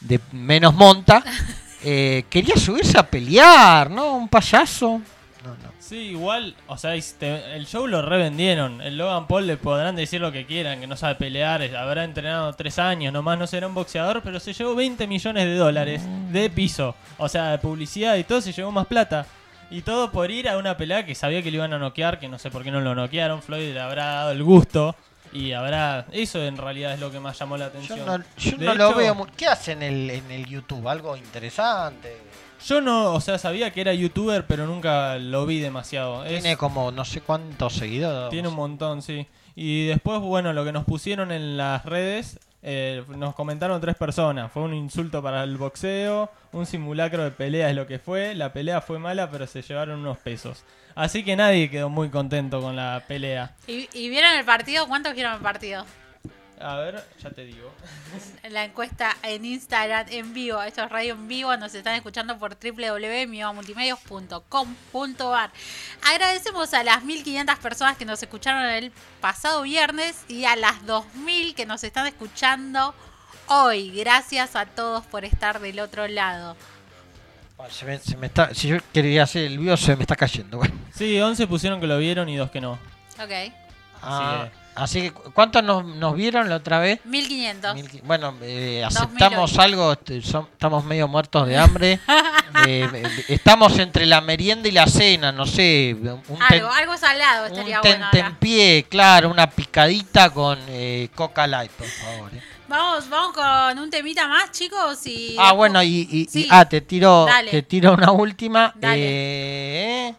[0.00, 1.22] de menos monta.
[1.84, 4.16] eh, quería subirse a pelear, ¿no?
[4.16, 5.00] Un payaso.
[5.44, 5.76] No, no.
[5.86, 8.82] Sí, igual, o sea, este, el show lo revendieron.
[8.82, 12.52] El Logan Paul le podrán decir lo que quieran, que no sabe pelear, habrá entrenado
[12.54, 16.50] tres años, nomás no será un boxeador, pero se llevó 20 millones de dólares de
[16.50, 16.96] piso.
[17.18, 19.26] O sea, de publicidad y todo, se llevó más plata.
[19.70, 22.28] Y todo por ir a una pelea que sabía que le iban a noquear, que
[22.28, 23.40] no sé por qué no lo noquearon.
[23.40, 24.96] Floyd le habrá dado el gusto.
[25.36, 26.06] Y habrá.
[26.12, 28.06] Eso en realidad es lo que más llamó la Yo atención.
[28.06, 29.14] no, yo no lo veo.
[29.14, 30.88] mu- ¿Qué hace en el, en el YouTube?
[30.88, 32.16] ¿Algo interesante?
[32.66, 36.24] Yo no, o sea, sabía que era youtuber, pero nunca lo vi demasiado.
[36.24, 38.30] Es- Tiene como no sé cuántos seguidores.
[38.30, 39.26] Tiene un montón, sí.
[39.54, 44.50] Y después, bueno, lo que nos pusieron en las redes Eh, nos comentaron tres personas.
[44.50, 48.34] Fue un insulto para el boxeo, un simulacro de pelea es lo que fue.
[48.34, 50.64] La pelea fue mala, pero se llevaron unos pesos.
[50.94, 53.54] Así que nadie quedó muy contento con la pelea.
[53.66, 54.88] ¿Y, y vieron el partido?
[54.88, 55.84] ¿Cuántos vieron el partido?
[56.60, 57.72] A ver, ya te digo.
[58.50, 60.62] La encuesta en Instagram en vivo.
[60.62, 61.54] Esto es radio en vivo.
[61.56, 65.50] Nos están escuchando por www.mivamultimedios.com.ar.
[66.02, 71.54] Agradecemos a las 1500 personas que nos escucharon el pasado viernes y a las 2000
[71.54, 72.94] que nos están escuchando
[73.48, 73.90] hoy.
[73.90, 76.56] Gracias a todos por estar del otro lado.
[77.70, 80.60] Se me, se me está, si yo quería hacer el vivo, se me está cayendo.
[80.94, 82.72] Sí, 11 pusieron que lo vieron y dos que no.
[83.20, 83.52] Ok.
[84.00, 84.65] Ah, así que,
[85.32, 87.00] ¿cuántos nos, nos vieron la otra vez?
[87.04, 87.74] 1500.
[87.74, 92.00] Mil Bueno, eh, 2000 aceptamos algo, este, son- estamos medio muertos de hambre.
[92.66, 95.94] Eh, eh, estamos entre la merienda y la cena, no sé.
[96.00, 97.96] Un, ten- Algo, algo salado un estaría bueno.
[98.06, 98.10] ahora.
[98.10, 102.30] tentempié, claro, una picadita con eh, Coca Light, por favor.
[102.66, 105.06] Vamos, vamos con un temita más, chicos.
[105.06, 107.50] Y Ah, bueno, y, y- ah, te tiro, Dale.
[107.50, 108.72] te tiro una última.
[108.74, 110.14] Dale.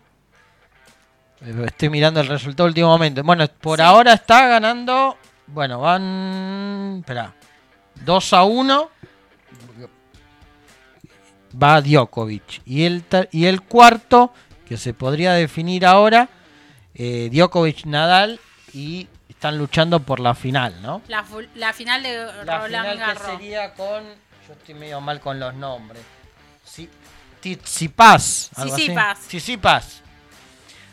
[1.65, 3.23] Estoy mirando el resultado último momento.
[3.23, 3.83] Bueno, por Sí.
[3.83, 5.17] ahora está ganando.
[5.47, 6.97] Bueno, van.
[6.99, 7.33] Espera.
[8.03, 8.89] 2 a 1.
[11.62, 12.62] Va Djokovic.
[12.65, 14.33] Y el, y el cuarto,
[14.67, 16.29] que se podría definir ahora,
[16.93, 18.39] eh, Djokovic Nadal.
[18.73, 21.01] Y están luchando por la final, ¿no?
[21.07, 21.23] La,
[21.55, 23.23] la final de La Roland final que Garros.
[23.23, 24.03] sería con.
[24.47, 26.03] Yo estoy medio mal con los nombres.
[26.63, 26.91] Sí, así.
[27.39, 29.19] Tsitsipas.
[29.27, 30.03] Tsitsipas.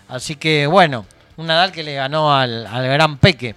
[0.08, 3.54] Así que bueno, un Nadal que le ganó al, al gran Peque.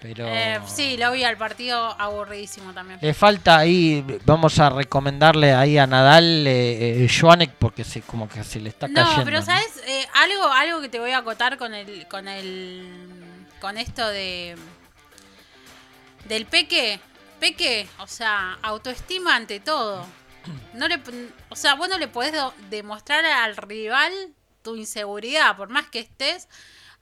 [0.00, 3.00] Pero Eh, sí, lo vi al partido aburridísimo también.
[3.02, 8.28] le falta ahí, vamos a recomendarle ahí a Nadal eh, eh, Joanek porque se, como
[8.28, 9.24] que se le está No, cayendo.
[9.24, 9.44] pero ¿no?
[9.44, 12.86] sabes Eh, algo, algo que te voy a acotar con el, con el,
[13.60, 14.56] con esto de
[16.26, 17.00] del Peque,
[17.40, 20.06] Peque, o sea, autoestima ante todo.
[20.74, 21.00] No le,
[21.48, 22.32] o sea, vos no le podés
[22.70, 24.12] demostrar al rival
[24.68, 26.48] tu inseguridad, por más que estés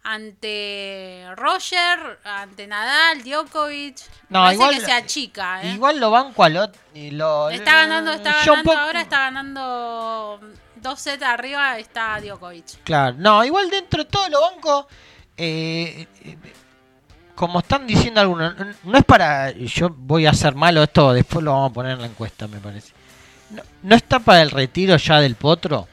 [0.02, 3.98] ante Roger, ante Nadal, Djokovic.
[4.28, 5.72] No, parece igual- que sea chica, ¿eh?
[5.74, 6.80] Igual lo banco al otro.
[6.94, 10.40] y lo- Está ganando, está ganando ahora, está ganando
[10.76, 12.82] dos sets arriba, está Djokovic.
[12.84, 14.86] Claro, no, igual dentro de todo lo banco,
[15.36, 16.36] eh, eh,
[17.34, 21.52] como están diciendo algunos, no es para, yo voy a hacer malo esto, después lo
[21.52, 22.92] vamos a poner en la encuesta, me parece.
[23.50, 25.86] No, no está para el retiro ya del potro.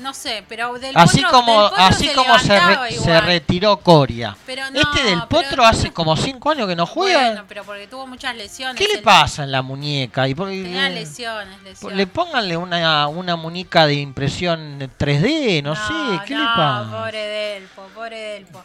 [0.00, 3.20] No sé, pero del Así potro- como, del potro así se como se, re- se
[3.20, 4.36] retiró Coria.
[4.46, 7.26] Pero no, este del potro hace como cinco años que no juega.
[7.26, 8.76] Bueno, pero porque tuvo muchas lesiones.
[8.76, 10.26] ¿Qué le pasa en la muñeca?
[10.26, 11.96] Y Tenía eh, lesiones, lesiones.
[11.96, 15.92] le pónganle una, una muñeca de impresión 3D, no, sé,
[16.26, 16.90] ¿qué le pasa?
[16.90, 18.64] Pobre Delpo, pobre Delpo.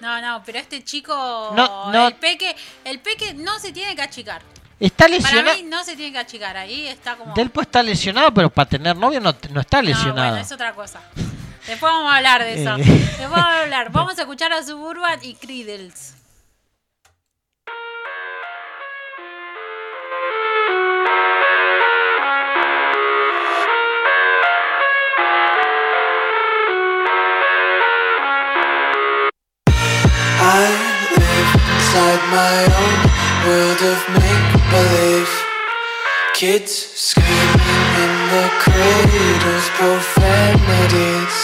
[0.00, 1.14] No, no, pero este chico,
[1.56, 2.06] no.
[2.06, 4.42] el peque, el peque no se tiene que achicar.
[4.78, 5.56] Está Para lesionado.
[5.56, 7.32] mí no se tiene que achicar, ahí está como...
[7.34, 10.28] Delpo está lesionado, pero para tener novio no, no está No, lesionado.
[10.30, 11.00] bueno, es otra cosa.
[11.66, 12.76] Después vamos a hablar de eso.
[12.76, 12.84] Eh.
[12.84, 13.90] Después vamos a hablar.
[13.90, 16.14] Vamos a escuchar a Suburban y Creedles.
[29.68, 30.60] I
[31.16, 34.25] live inside my own world of.
[36.36, 41.36] Kids screaming in the cradles, profanities.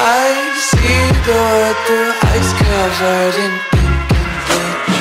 [0.00, 4.96] I see the world through ice covered in ink and bleach.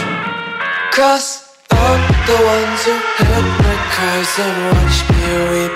[0.92, 5.76] Cross out the ones who heard my cries and watched me weep.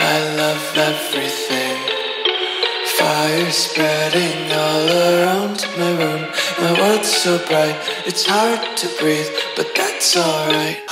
[0.00, 1.78] I love everything.
[2.98, 6.26] Fire spreading all around my room.
[6.58, 10.82] My world's so bright, it's hard to breathe, but that's alright.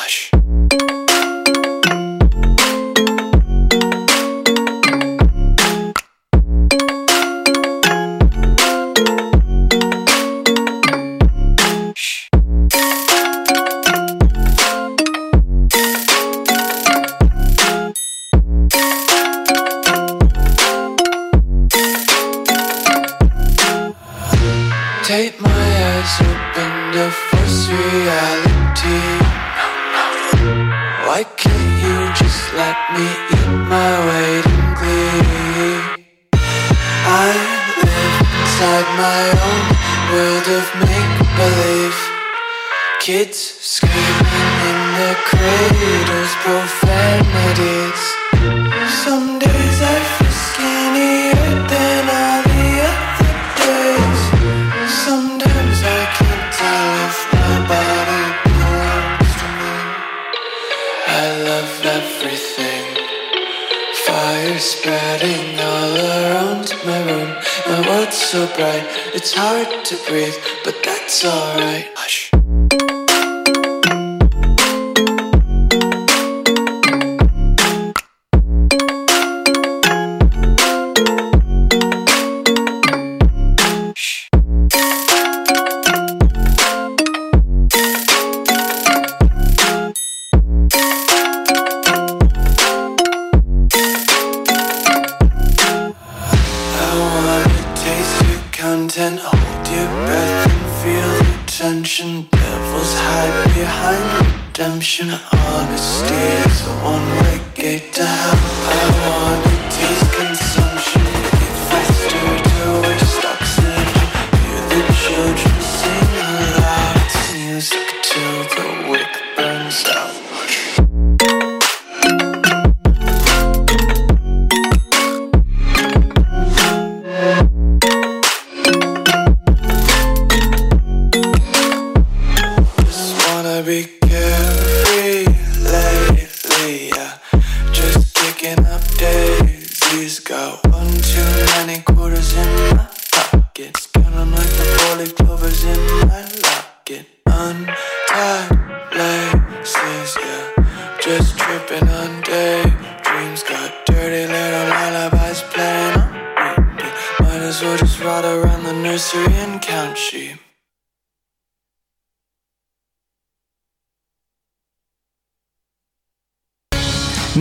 [103.05, 105.09] Hide behind redemption.
[105.11, 108.39] Honesty is a one-way gate to hell.
[108.79, 110.62] I wanna taste consumption,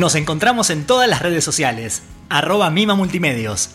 [0.01, 2.01] Nos encontramos en todas las redes sociales.
[2.27, 3.69] Arroba Mima Multimedios.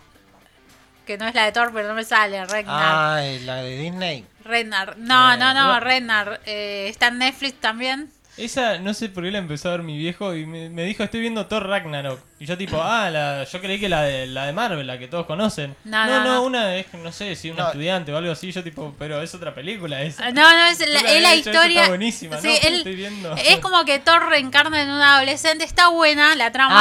[1.09, 2.45] Que no es la de Thor, pero no me sale.
[2.45, 2.65] Ragnar.
[2.69, 4.23] Ah, eh, la de Disney.
[4.45, 4.95] Ragnar.
[4.99, 5.79] No, Eh, no, no, no.
[5.79, 6.39] Ragnar.
[6.45, 8.11] Eh, está en Netflix también.
[8.39, 11.03] Esa, no sé por qué la empezó a ver mi viejo y me, me dijo,
[11.03, 12.19] estoy viendo Thor Ragnarok.
[12.39, 15.07] Y yo tipo, ah, la, yo creí que la de, la de Marvel, la que
[15.09, 15.75] todos conocen.
[15.83, 16.43] No, no, no, no.
[16.43, 17.67] una es, no sé, si un No.
[17.67, 18.51] estudiante o algo así.
[18.51, 20.31] Yo tipo, pero es otra película esa.
[20.31, 21.81] No, no, es la, es la historia.
[21.81, 22.67] está buenísima, Sí, ¿no?
[22.69, 23.35] él- Estoy viendo.
[23.35, 25.65] es como que Thor reencarna en un adolescente.
[25.65, 26.73] Está buena la trama.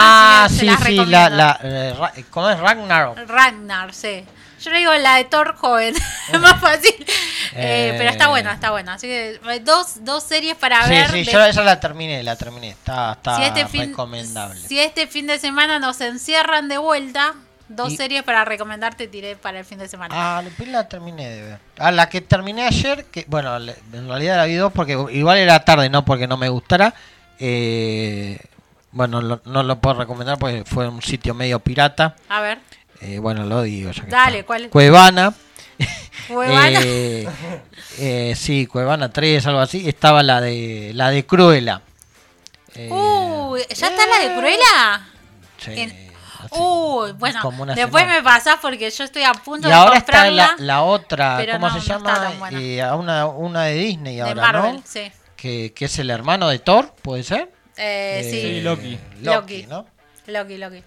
[0.44, 3.18] Ah, se sí, las sí, la, la, eh, ¿cómo es Ragnarok?
[3.26, 4.22] Ragnar, sí.
[4.60, 5.94] Yo le digo la de Thor joven,
[6.32, 6.94] es más fácil.
[7.54, 7.94] Eh, Eh.
[7.96, 8.94] pero está buena, está buena.
[8.94, 11.10] Así que eh, dos, dos series para Sí, ver.
[11.10, 12.70] sí, de- yo esa la terminé, la terminé.
[12.70, 14.60] Está, está si, este fin, recomendable.
[14.60, 17.34] si este fin de semana nos encierran de vuelta,
[17.68, 20.14] dos Y- series para recomendarte tiré para el fin de semana.
[20.16, 21.58] Ah, la terminé de ver.
[21.78, 25.64] Ah, la que terminé ayer, que bueno, en realidad la vi dos porque igual era
[25.64, 26.94] tarde, no porque no me gustara.
[27.38, 28.38] Eh,
[28.92, 32.16] bueno, lo- no lo puedo recomendar porque fue un sitio medio pirata.
[32.28, 32.58] A ver,
[33.00, 34.46] Eh, bueno, lo digo ya que Dale, está.
[34.46, 34.70] ¿cuál es?
[34.70, 35.34] Cuevana.
[36.28, 36.80] Cuevana.
[36.84, 37.28] Eh,
[37.98, 39.88] eh, sí, Cuevana 3, algo así.
[39.88, 41.80] Estaba la de la de Cruella.
[42.74, 45.08] Eh, Uy, ¿ya está la de Cruella?
[45.58, 46.08] sí, en-
[46.52, 47.40] Uy, bueno,
[47.74, 48.06] después semana.
[48.18, 51.68] me pasás porque yo estoy a punto Y de ahora está la, la otra, ¿cómo
[51.68, 52.48] no, se no llama?
[52.52, 54.82] Eh, a una, una de Disney de ahora, Marvel, ¿no?
[54.86, 55.10] sí.
[55.36, 57.50] Que, que es el hermano de Thor, ¿puede ser?
[57.76, 58.98] Eh, Eh, sí, Sí, Loki.
[59.20, 59.66] Loki, Loki.
[59.68, 59.86] ¿no?
[60.28, 60.82] Loki, Loki.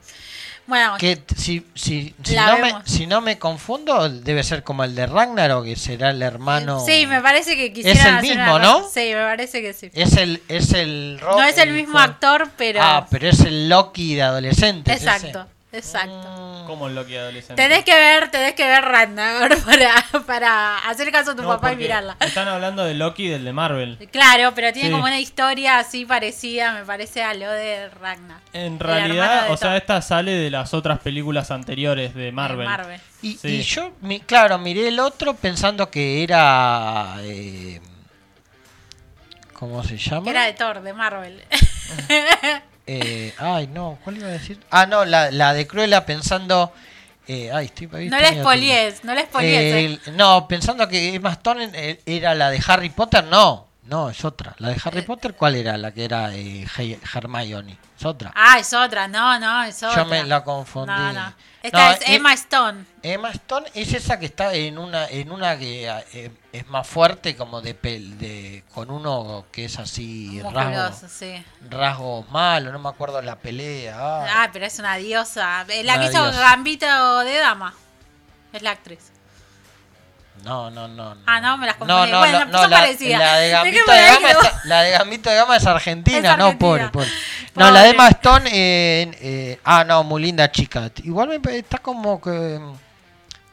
[0.68, 4.96] Bueno, Que si, si, si, no me, si no me confundo, debe ser como el
[4.96, 6.80] de Ragnarok, que será el hermano.
[6.86, 8.88] sí, me parece que quisieran Es el mismo, ¿no?
[8.88, 9.90] Sí, me parece que sí.
[9.94, 12.80] Es el, es el No es el mismo actor, pero...
[12.82, 14.96] Ah, pero es el Loki de adolescentes.
[14.96, 15.61] Exacto, ese.
[15.72, 16.64] Exacto.
[16.64, 16.66] Mm.
[16.68, 17.62] Como el Loki adolescente.
[17.62, 19.94] Tenés que ver, tenés que ver Ragnar para,
[20.26, 22.18] para hacer caso a tu No, papá y mirarla.
[22.20, 23.98] Están hablando de Loki del de Marvel.
[24.12, 24.92] Claro, pero tiene Sí.
[24.94, 28.40] como una historia así parecida, me parece, a lo de Ragnar.
[28.54, 32.60] En realidad, o sea, esta sale de las otras películas anteriores de Marvel.
[32.60, 33.02] De Marvel.
[33.22, 33.48] Y, Sí.
[33.48, 37.16] y yo, mi- claro, miré el otro pensando que era.
[37.22, 37.80] eh,
[39.54, 40.24] ¿Cómo se llama?
[40.24, 41.44] Que era de Thor, de Marvel.
[42.88, 44.60] Eh, ay, no, ¿cuál iba a decir?
[44.70, 46.74] Ah, no, la, la de Cruella pensando
[47.28, 50.00] Eh, ay, estoy, No mi spoilees, no le spoilees.
[50.08, 50.12] eh.
[50.14, 53.68] no, pensando que Emma Stone eh, era la de Harry Potter, no.
[53.92, 54.56] No, es otra.
[54.60, 55.04] La de Harry Eh.
[55.04, 55.78] Potter, ¿cuál era?
[55.78, 57.78] La que era eh, He- Hermione.
[58.00, 58.32] Es otra.
[58.34, 59.98] Ah, es otra, no, no, es otra.
[59.98, 60.92] Yo me la confundí.
[60.94, 61.26] No, no.
[61.26, 62.86] No, Esta es eh, Emma Stone.
[63.04, 67.36] Emma Stone es esa que está en una en una que eh, es más fuerte
[67.36, 71.46] como de pel de con uno que es así Musculoso, rasgos sí.
[71.70, 73.96] rasgos malos, no me acuerdo la pelea.
[74.00, 74.26] ah.
[74.44, 75.66] Ah, pero es una diosa.
[75.68, 76.40] Eh, La Una que hizo diosa.
[76.40, 77.74] Gambito de Dama.
[78.54, 79.12] Es la actriz.
[80.44, 81.22] No, no, no, no.
[81.28, 82.12] Ah, no, me las No, confundí.
[82.12, 83.20] no, bueno, la, son no, la, parecidas.
[83.20, 86.58] la de Gambito de Gama es, la de Gambito de Gama es argentina, Es no,
[86.58, 87.08] pobre, pobre.
[87.56, 90.90] No, la de Stone, eh, eh, ah, no, muy linda chica.
[91.04, 92.74] Igual me está como que mm,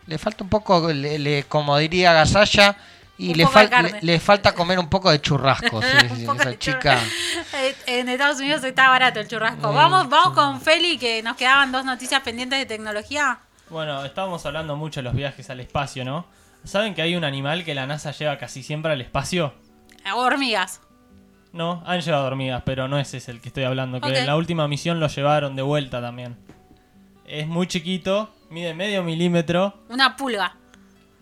[0.06, 2.74] le falta un poco, le, le- como diría Gasalla,
[3.18, 5.82] y le, fal- le, le falta comer un poco de churrasco.
[6.16, 6.98] sí, poco esa de chica.
[7.86, 9.66] En Estados Unidos está barato el churrasco.
[9.66, 13.40] Muy Vamos, vamos con Feli, que nos quedaban dos noticias pendientes de tecnología.
[13.68, 16.24] Bueno, estábamos hablando mucho de los viajes al espacio, ¿no?
[16.64, 19.54] ¿Saben que hay un animal que la NASA lleva casi siempre al espacio?
[20.04, 20.80] Eh, Hormigas.
[21.52, 24.00] No, han llevado hormigas, pero no ese es el que estoy hablando.
[24.00, 26.36] Que en la última misión lo llevaron de vuelta también.
[27.24, 29.74] Es muy chiquito, mide medio milímetro.
[29.88, 30.56] Una pulga.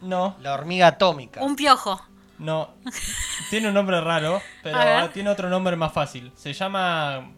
[0.01, 1.43] No, La hormiga atómica.
[1.43, 2.05] Un piojo.
[2.39, 2.71] no.
[3.51, 6.33] tiene un nombre raro, pero tiene otro nombre más fácil.
[6.37, 7.31] Se llama,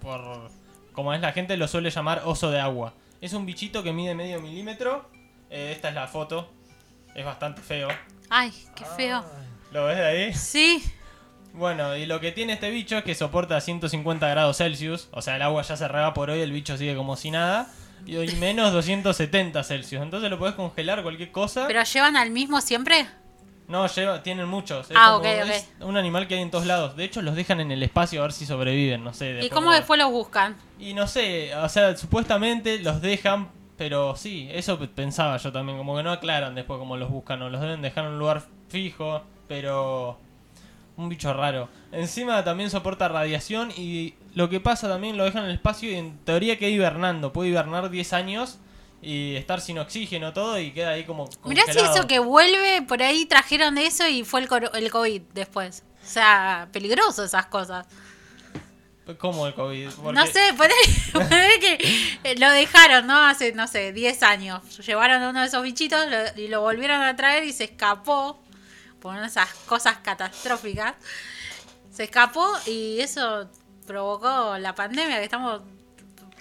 [0.00, 0.50] por
[0.92, 2.94] como es la gente, lo suele llamar oso de agua.
[3.20, 5.08] Es un bichito que mide medio milímetro.
[5.50, 6.50] Eh, esta es la foto.
[7.14, 7.88] Es bastante feo.
[8.30, 9.24] Ay, qué feo.
[9.70, 10.34] ¿Lo ves de ahí?
[10.34, 10.82] Sí.
[11.54, 15.08] Bueno, y lo que tiene este bicho es que soporta 150 grados Celsius.
[15.12, 17.68] O sea, el agua ya se por hoy, el bicho sigue como si nada.
[18.06, 20.02] Y hoy menos 270 Celsius.
[20.02, 21.66] Entonces lo podés congelar cualquier cosa.
[21.66, 23.06] ¿Pero llevan al mismo siempre?
[23.68, 24.90] No, lleva, tienen muchos.
[24.90, 25.50] Es Ah, como- ok, ok.
[25.50, 26.96] es un animal que hay en todos lados.
[26.96, 29.04] De hecho, los dejan en el espacio a ver si sobreviven.
[29.04, 29.38] No sé.
[29.42, 30.56] ¿Y cómo después los buscan?
[30.78, 33.50] Y no sé, o sea, supuestamente los dejan,
[33.82, 37.50] pero sí, eso pensaba yo también, como que no aclaran después cómo los buscan, o
[37.50, 40.20] los deben dejar en un lugar fijo, pero
[40.96, 41.68] un bicho raro.
[41.90, 45.96] Encima también soporta radiación y lo que pasa también lo dejan en el espacio y
[45.96, 48.60] en teoría queda hibernando, puede hibernar 10 años
[49.02, 51.28] y estar sin oxígeno todo y queda ahí como...
[51.44, 55.82] Mirá si eso que vuelve, por ahí trajeron eso y fue el, el COVID después.
[56.04, 57.88] O sea, peligroso esas cosas.
[59.18, 59.88] ¿Cómo el COVID?
[60.12, 60.74] No sé, ponele,
[61.12, 63.18] ponele que eh, lo dejaron, ¿no?
[63.26, 64.62] Hace, no sé, 10 años.
[64.86, 68.40] Llevaron a uno de esos bichitos lo- y lo volvieron a traer y se escapó
[69.00, 70.94] por esas cosas catastróficas.
[71.90, 73.50] Se escapó y eso
[73.86, 75.62] provocó la pandemia que estamos...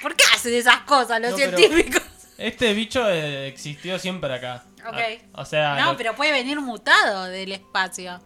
[0.02, 2.02] ¿Por qué hacen esas cosas los No, científicos?
[2.38, 4.64] Este bicho eh, existió siempre acá.
[4.88, 4.96] Ok.
[5.34, 8.22] Ah, O sea, No, lo- pero puede venir mutado del espacio.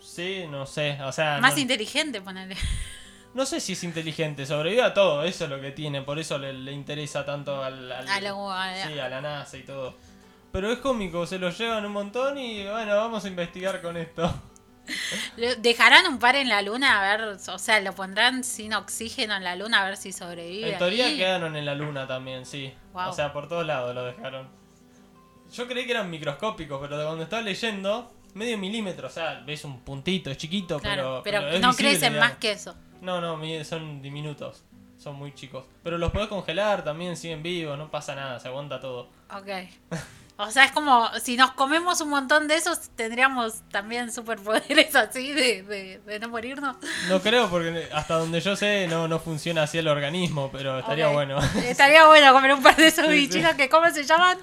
[0.00, 1.38] sí, no sé, o sea...
[1.40, 2.56] Más no- inteligente, ponele.
[3.34, 6.38] No sé si es inteligente, sobrevive a todo, eso es lo que tiene, por eso
[6.38, 8.20] le, le interesa tanto al, al- A
[8.86, 9.94] sí, la NASA y todo.
[10.52, 14.32] Pero es cómico, se lo llevan un montón y bueno, vamos a investigar con esto.
[15.36, 17.00] ¿Le- ¿Dejarán un par en la luna?
[17.00, 20.72] A ver, o sea, lo pondrán sin oxígeno en la luna a ver si sobrevive.
[20.72, 22.72] En teoría quedaron en la luna también, sí.
[22.92, 23.08] Wow.
[23.08, 24.48] O sea, por todos lados lo dejaron.
[25.52, 29.64] Yo creí que eran microscópicos, pero de cuando estaba leyendo, medio milímetro, o sea, ves
[29.64, 32.30] un puntito, es chiquito, Claro, pero, pero, es no visible, crecen digamos.
[32.30, 32.74] más que eso.
[33.04, 34.64] No, no, son diminutos,
[34.98, 35.64] son muy chicos.
[35.82, 39.08] Pero los podés congelar, también siguen vivos, no pasa nada, se aguanta todo.
[39.30, 39.48] Ok.
[40.36, 45.32] O sea, es como si nos comemos un montón de esos, tendríamos también superpoderes así
[45.32, 46.76] de, de, de no morirnos.
[47.08, 51.06] No creo porque hasta donde yo sé no, no funciona así el organismo, pero estaría
[51.08, 51.38] bueno.
[51.64, 53.18] Estaría bueno comer un par de esos Sí, sí.
[53.20, 54.36] bichitos que, ¿cómo se llaman?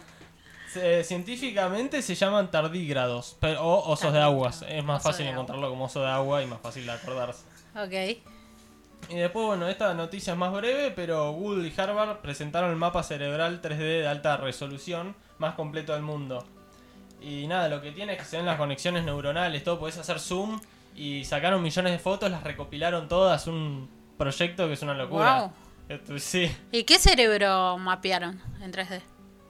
[0.71, 4.63] Se- científicamente se llaman tardígrados pero, o osos de aguas.
[4.69, 7.43] Es más Oso fácil encontrarlo como oso de agua y más fácil de acordarse.
[7.75, 8.17] Ok.
[9.09, 13.03] Y después, bueno, esta noticia es más breve, pero Google y Harvard presentaron el mapa
[13.03, 16.45] cerebral 3D de alta resolución más completo del mundo.
[17.21, 20.19] Y nada, lo que tiene es que se ven las conexiones neuronales, todo, podés hacer
[20.19, 20.59] zoom
[20.95, 25.39] y sacaron millones de fotos, las recopilaron todas, un proyecto que es una locura.
[25.41, 25.51] Wow.
[25.89, 26.49] Esto- sí.
[26.71, 29.01] ¿Y qué cerebro mapearon en 3D?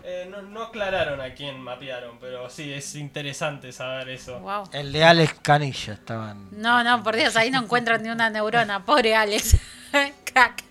[0.03, 4.39] Eh, no, no aclararon a quién mapearon, pero sí, es interesante saber eso.
[4.39, 4.69] Wow.
[4.73, 6.49] El de Alex Canilla estaban.
[6.51, 8.85] No, no, por Dios, ahí no encuentran ni una neurona.
[8.85, 9.57] Pobre Alex.
[10.25, 10.63] Crack.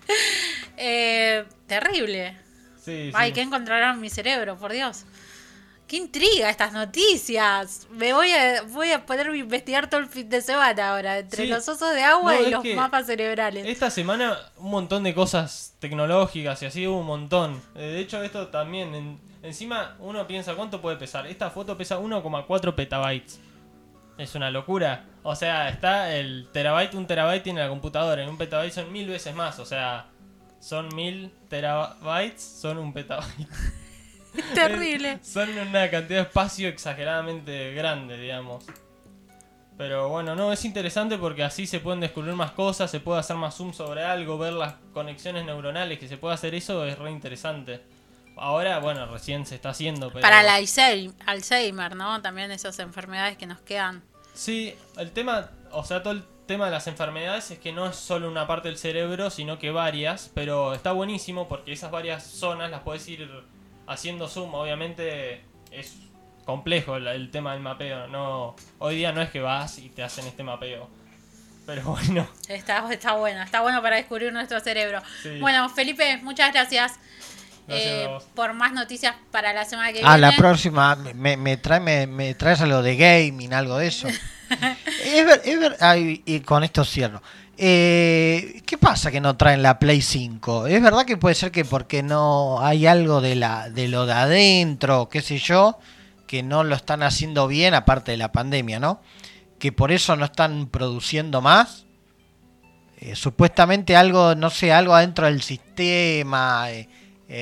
[0.77, 2.37] Eh, terrible.
[2.77, 3.11] Sí, sí.
[3.13, 4.57] Ay, ¿qué encontrarán en mi cerebro?
[4.57, 5.05] Por Dios.
[5.91, 7.85] Qué intriga estas noticias.
[7.91, 11.19] Me voy a, voy a poder investigar todo el fin de semana ahora.
[11.19, 11.49] Entre Sí.
[11.49, 13.65] los osos de agua No, y los mapas cerebrales.
[13.67, 17.61] Esta semana un montón de cosas tecnológicas y así hubo un montón.
[17.75, 18.95] Eh, De hecho, esto también.
[18.95, 21.27] en- encima uno piensa cuánto puede pesar.
[21.27, 23.41] Esta foto pesa 1,4 petabytes.
[24.17, 25.03] Es una locura.
[25.23, 28.23] O sea, está el terabyte, un terabyte tiene la computadora.
[28.23, 29.59] En un petabyte son mil veces más.
[29.59, 30.05] O sea,
[30.61, 33.49] son mil terabytes, son un petabyte.
[34.53, 35.19] Terrible.
[35.23, 38.65] Son una cantidad de espacio exageradamente grande, digamos.
[39.77, 43.35] Pero bueno, no, es interesante porque así se pueden descubrir más cosas, se puede hacer
[43.35, 47.09] más zoom sobre algo, ver las conexiones neuronales que se puede hacer eso es re
[47.09, 47.81] interesante.
[48.37, 50.21] Ahora, bueno, recién se está haciendo, pero...
[50.21, 52.21] Para Alzheimer, Alzheimer, ¿no?
[52.21, 54.03] También esas enfermedades que nos quedan.
[54.33, 57.95] Sí, el tema, o sea, todo el tema de las enfermedades es que no es
[57.95, 62.69] solo una parte del cerebro, sino que varias, pero está buenísimo porque esas varias zonas
[62.71, 63.29] las puedes ir
[63.91, 65.95] haciendo zoom, obviamente es
[66.45, 70.03] complejo el, el tema del mapeo, no hoy día no es que vas y te
[70.03, 70.89] hacen este mapeo.
[71.65, 75.01] Pero bueno, Está, está bueno, está bueno para descubrir nuestro cerebro.
[75.21, 75.37] Sí.
[75.39, 76.93] Bueno, Felipe, muchas gracias,
[77.67, 80.17] Gracias eh, por más noticias para la semana que A viene.
[80.17, 84.07] la próxima me, me, trae, me, me traes algo de gaming, algo de eso.
[85.05, 87.21] es ver, es ver- ay, y con esto cierro.
[87.63, 90.65] Eh, ¿Qué pasa que no traen la Play 5?
[90.65, 94.13] Es verdad que puede ser que porque no hay algo de, la, de lo de
[94.13, 95.77] adentro, qué sé yo,
[96.25, 98.99] que no lo están haciendo bien, aparte de la pandemia, ¿no?
[99.59, 101.85] Que por eso no están produciendo más.
[102.97, 106.87] Eh, supuestamente algo, no sé, algo adentro del sistema, eh,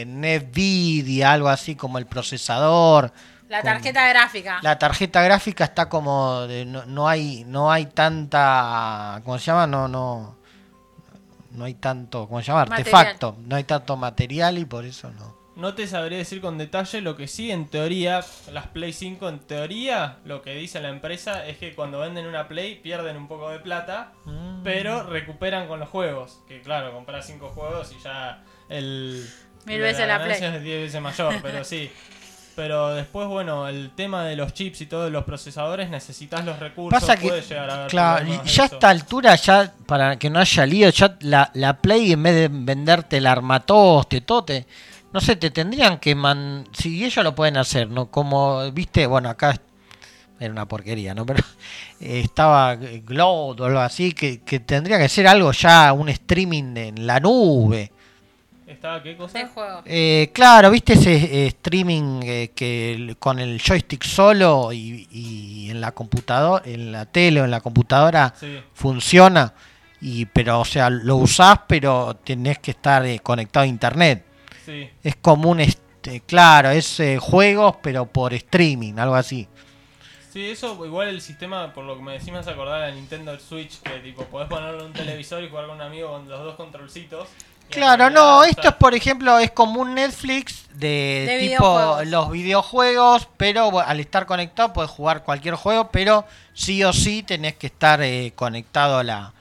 [0.06, 3.14] NVIDIA, algo así como el procesador.
[3.50, 4.60] La con- tarjeta gráfica.
[4.62, 9.68] La tarjeta gráfica está como de- no, no hay no hay tanta ¿cómo se llama?
[9.68, 10.38] No no
[11.52, 12.66] no hay tanto ¿cómo se llama?
[12.66, 12.96] Material.
[12.96, 15.36] artefacto, no hay tanto material y por eso no.
[15.56, 18.24] no te sabré decir con detalle lo que sí, en teoría,
[18.54, 22.48] las Play 5, en teoría, lo que dice la empresa es que cuando venden una
[22.48, 24.14] Play pierden un poco de plata,
[24.64, 26.40] pero recuperan con los juegos.
[26.48, 29.28] Que claro, compras 5 juegos y ya el...
[29.66, 30.40] Mil veces la Play.
[30.40, 31.92] ganancia es 10 veces mayor, pero sí.
[32.60, 37.00] Pero después, bueno, el tema de los chips y todos los procesadores, necesitas los recursos.
[37.00, 40.90] Pasa que llegar a claro, ya a esta altura ya para que no haya lío,
[40.90, 44.68] ya la, la Play en vez de venderte el armatoste, todo te
[45.14, 49.30] no sé, te tendrían que man si ellos lo pueden hacer, no como viste, bueno,
[49.30, 49.56] acá
[50.38, 51.26] era una porquería, ¿no?
[51.26, 51.42] Pero
[52.02, 56.76] eh, estaba Glow o algo así, que, que tendría que ser algo ya, un streaming
[56.76, 57.94] en la nube.
[58.70, 59.40] ¿Estaba qué cosa?
[59.40, 59.82] de juego.
[59.86, 65.70] Eh, claro, viste ese eh, streaming eh, que el- con el joystick solo y, y
[65.72, 68.60] en la computadora, en la tele o en la computadora Sí.
[68.74, 69.54] funciona.
[70.02, 74.24] Y pero o sea, lo usás, pero tenés que estar eh, conectado a internet.
[74.66, 74.88] Sí.
[75.04, 79.48] Es como un este, claro, es eh, juegos pero por streaming, algo así.
[80.32, 83.38] Sí, eso igual el sistema, por lo que me decís, me hace acordar al Nintendo
[83.40, 86.40] Switch, que tipo, podés ponerlo en un televisor y jugar con un amigo con los
[86.44, 87.28] dos controlcitos.
[87.70, 92.08] Claro, no, esto es por ejemplo, es como un Netflix de, De tipo videojuegos.
[92.08, 97.24] los videojuegos, pero bueno, al estar conectado puedes jugar cualquier juego, pero sí o sí
[97.24, 99.34] tenés que estar eh, conectado a la,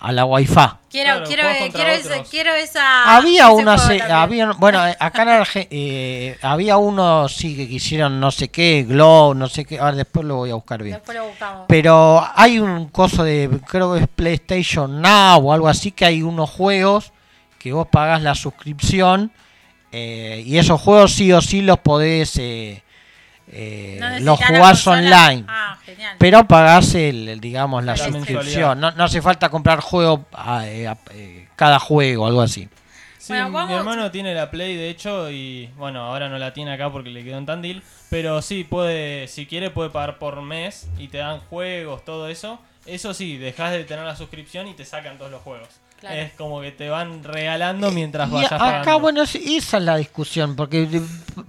[0.00, 0.54] a la Wi-Fi.
[0.90, 2.28] Quiero, Claro, quiero, quiero, otros.
[2.28, 3.16] quiero esa.
[3.16, 8.30] había una, se- había, bueno, acá en Arge- eh, había uno sí que quisieron no
[8.30, 10.96] sé qué, Glow, no sé qué, ahora después lo voy a buscar bien.
[10.96, 11.64] Después lo buscamos.
[11.68, 16.20] Pero hay un coso de, creo que es PlayStation Now o algo así, que hay
[16.22, 17.12] unos juegos
[17.62, 19.30] que vos pagás la suscripción
[19.92, 22.82] eh, y esos juegos sí o sí los podés, eh,
[23.48, 25.44] eh, No los jugás online.
[25.46, 25.78] Ah.
[26.18, 28.80] Pero pagás el, el, digamos la La suscripción.
[28.80, 32.68] No, no hace falta comprar juego a- eh, a- eh, cada juego, algo así.
[33.18, 36.72] Sí, Bueno, mi hermano tiene la Play, de hecho, y bueno, ahora no la tiene
[36.72, 37.82] acá porque le quedó en Tandil.
[38.10, 42.58] Pero sí, puede, si quiere, puede pagar por mes y te dan juegos, todo eso.
[42.84, 45.68] Eso sí, dejas de tener la suscripción y te sacan todos los juegos.
[46.02, 46.16] Claro.
[46.20, 48.98] Es como que te van regalando mientras Y vayas acá, pagando.
[49.00, 51.00] bueno, es- esa es la discusión, porque eh,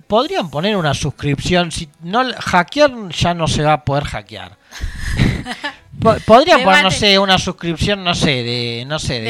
[0.08, 1.72] podrían poner una suscripción.
[1.72, 4.56] Si no hackear, ya no se va a poder hackear.
[6.01, 9.30] Po- Podrían poner, no sé, una suscripción, no sé, de no sé, de,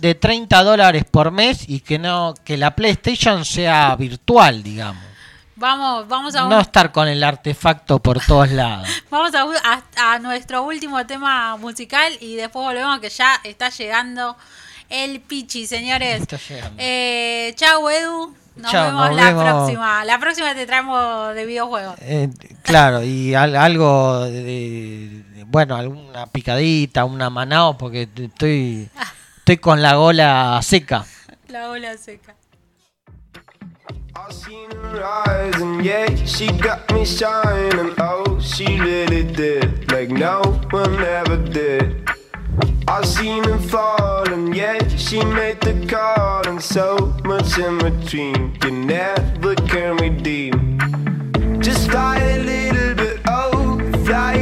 [0.00, 5.02] De de 30 dólares por mes y que no que la PlayStation sea virtual, digamos.
[5.58, 8.86] Vamos, vamos a un- No estar con el artefacto por todos lados.
[9.10, 9.42] Vamos a,
[9.96, 14.36] a- a nuestro último tema musical y después volvemos que ya está llegando
[14.88, 16.22] el Pichi, señores.
[16.22, 16.76] Está llegando.
[16.78, 18.34] Eh, chau, Edu.
[18.56, 19.44] Nos vemos nos la vemos.
[19.44, 20.04] próxima.
[20.04, 21.94] La próxima te traemos de videojuegos.
[22.02, 22.28] Eh,
[22.62, 28.88] claro, y al- algo de, de- bueno, alguna picadita, una manao, porque estoy
[29.38, 31.04] estoy con la gola seca.
[31.48, 32.34] La ola seca.
[34.28, 37.94] I seen her rise and yeah, she got me shining.
[37.96, 42.06] Oh, she really did, like no one ever did.
[42.86, 48.58] I seen her fall and yeah, she made the call and so much in between.
[48.62, 50.78] You never can redeem.
[51.62, 54.34] Just fly a little bit, oh, fly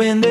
[0.00, 0.29] when the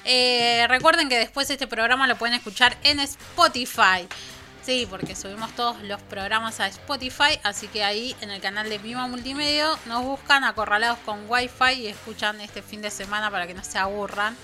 [0.05, 4.07] Eh, recuerden que después este programa lo pueden escuchar en Spotify.
[4.61, 8.79] Sí, porque subimos todos los programas a Spotify, así que ahí en el canal de
[8.79, 13.53] Mima Multimedia nos buscan acorralados con Wi-Fi y escuchan este fin de semana para que
[13.53, 14.37] no se aburran.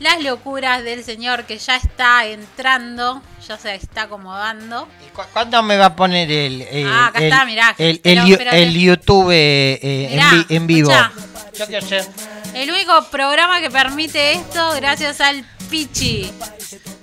[0.00, 4.88] Las locuras del señor que ya está entrando, ya se está acomodando.
[5.06, 7.74] ¿Y cu- ¿Cuándo me va a poner el, eh, Ah, acá el, está, mirá.
[7.78, 10.90] el, el, el YouTube eh, en, Mirá, vi- en vivo?
[10.90, 11.12] escuchá.
[11.58, 12.04] Yo qué sé.
[12.54, 16.30] El único programa que permite esto gracias al Pichi.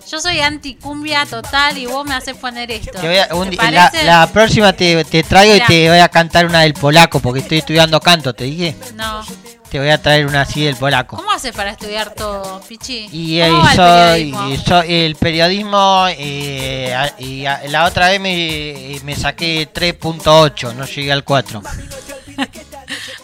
[0.10, 2.92] Yo soy anticumbia total y vos me haces poner esto.
[3.00, 5.66] Te voy a- un ¿Te di- la, próxima te, te traigo Mirá.
[5.66, 8.76] y te voy a cantar una del polaco porque estoy estudiando canto, te dije.
[8.96, 9.24] No.
[9.72, 11.16] Te voy a traer una así del polaco.
[11.16, 13.08] ¿Cómo haces para estudiar todo, Pichi?
[13.10, 14.50] Y ¿Cómo eh, va el periodismo?
[14.50, 20.74] y soy- el periodismo eh, a- y a- la otra vez me, me saqué 3.8,
[20.76, 21.62] no llegué al 4.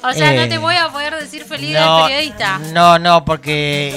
[0.03, 2.59] O sea, no eh, te voy a poder decir feliz del No, periodista.
[2.71, 3.91] no, no, porque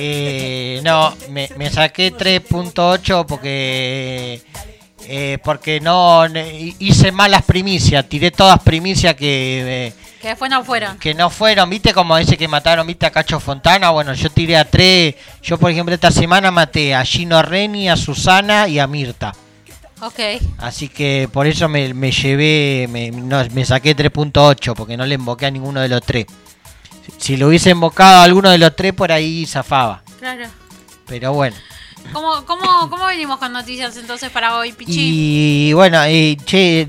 [0.76, 4.42] eh, no, me, me saqué 3.8 porque
[5.06, 6.24] eh, porque no
[6.80, 10.98] hice malas primicias, tiré todas primicias que eh, Que después no fueron.
[10.98, 14.56] que no fueron, viste como ese que mataron, viste a Cacho Fontana, bueno, yo tiré
[14.56, 18.86] a tres, yo por ejemplo esta semana maté a Gino Reni, a Susana y a
[18.86, 19.34] Mirta.
[20.02, 20.18] Ok.
[20.58, 25.14] Así que por eso me, me llevé, me, no, me saqué 3.8, porque no le
[25.14, 26.26] invoqué a ninguno de los tres.
[27.06, 30.02] Si, si lo hubiese invocado a alguno de los tres, por ahí zafaba.
[30.18, 30.46] Claro.
[31.06, 31.56] Pero bueno.
[32.12, 35.68] ¿Cómo, cómo, ¿Cómo venimos con noticias entonces para hoy, Pichi?
[35.68, 36.88] Y bueno, eh, che,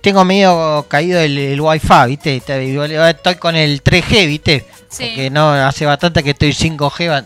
[0.00, 2.36] tengo medio caído el, el wifi, ¿viste?
[2.36, 4.66] Estoy con el 3G, ¿viste?
[4.88, 5.04] Sí.
[5.06, 7.08] Porque no, hace bastante que estoy 5G.
[7.08, 7.24] va-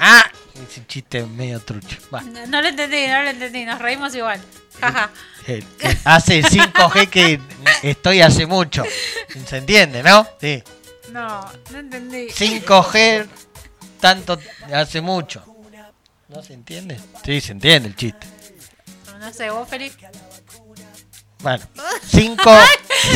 [0.00, 0.24] ¡Ah!
[0.70, 1.98] Ese chiste medio trucho.
[2.14, 2.22] Va.
[2.22, 3.64] No, no lo entendí, no lo entendí.
[3.66, 4.40] Nos reímos igual.
[4.80, 5.10] Jaja.
[5.46, 7.40] El- el- hace 5G que
[7.82, 8.84] estoy hace mucho.
[9.46, 10.26] ¿Se entiende, no?
[10.40, 10.62] Sí.
[11.12, 11.40] No,
[11.72, 12.28] no entendí.
[12.30, 13.26] 5G
[14.00, 14.38] tanto
[14.72, 15.44] hace mucho.
[16.28, 16.98] ¿No se entiende?
[17.24, 18.26] Sí, se entiende el chiste.
[19.20, 20.08] No sé, vos, Felipe.
[21.40, 21.64] Bueno,
[22.06, 22.42] 5,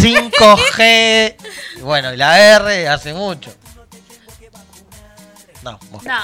[0.00, 1.36] 5G.
[1.82, 3.54] Bueno, y la R hace mucho.
[5.62, 6.18] No, vos- No.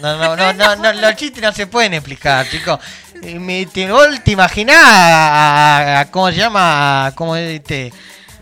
[0.00, 2.78] no, no, no, no, no, los chistes no se pueden explicar, chicos.
[3.22, 7.06] Me- te, vos te imaginás a, a- a- ¿cómo se llama?
[7.06, 7.92] A- ¿Cómo es este?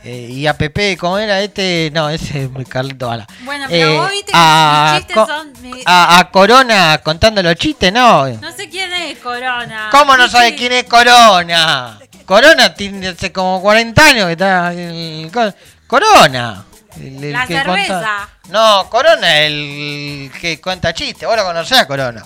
[0.06, 1.90] Eh, y a Pepe, ¿cómo era este?
[1.94, 3.26] No, ese es muy Carlito Bala.
[3.40, 5.52] Bueno, pero Eh, vos viste que a, mis chistes co- son.
[5.62, 8.28] mi- a, a Corona contando los chistes, no.
[8.28, 9.88] No sé quién es Corona.
[9.90, 10.36] ¿Cómo no Pichi.
[10.36, 11.98] sabe quién es Corona?
[12.26, 14.72] Corona tiene hace como 40 años que está.
[14.74, 15.54] el co-
[15.86, 16.64] Corona.
[17.00, 17.70] el- el La que cerveza.
[17.86, 21.26] cuenta- No, Corona el que cuenta chistes.
[21.26, 22.22] Vos lo conocés a Corona.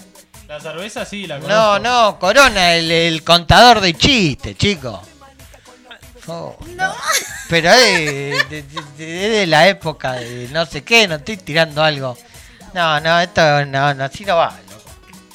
[0.49, 1.79] La cerveza sí, la No, conozco.
[1.81, 5.01] no, Corona, el, el contador de chistes, chico.
[6.29, 6.95] No.
[7.49, 8.63] Pero es de, de-
[8.97, 12.17] de- es de la época de no sé qué, no estoy tirando algo.
[12.75, 14.55] No, no, esto no, no, así no va.
[14.71, 14.91] loco.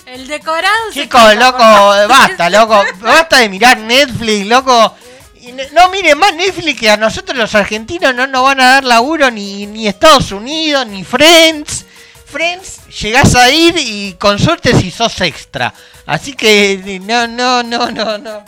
[0.05, 2.83] El decorado Chicos, loco, por- basta, loco.
[3.01, 4.95] Basta de mirar Netflix, loco.
[5.41, 8.83] Y no miren más Netflix que a nosotros los argentinos no nos van a dar
[8.85, 11.85] laburo ni, ni Estados Unidos, ni Friends.
[12.25, 15.73] Friends, llegás a ir y con suerte si sos extra.
[16.05, 18.43] Así que no, no, no, no, no.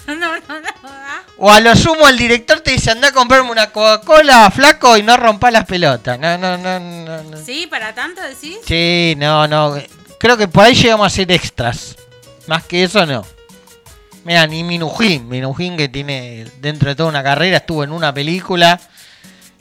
[0.06, 0.68] No, no, no.
[0.84, 1.22] ¿ah?
[1.36, 5.02] O a lo sumo el director te dice anda a comprarme una Coca-Cola, flaco, y
[5.02, 6.18] no rompa las pelotas.
[6.18, 7.36] No, no, no, no, no.
[7.36, 7.66] ¿Sí?
[7.66, 8.58] ¿Para tanto decís?
[8.66, 9.76] Sí, no, no.
[10.18, 11.96] Creo que por ahí llegamos a ser extras.
[12.46, 13.24] Más que eso, no.
[14.24, 15.28] Mira, ni Minujín.
[15.28, 18.78] Minujín que tiene dentro de toda una carrera, estuvo en una película.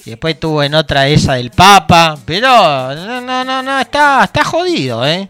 [0.06, 2.18] Y después estuvo en otra esa del Papa.
[2.26, 5.30] Pero, no, no, no, no está, está jodido, ¿eh?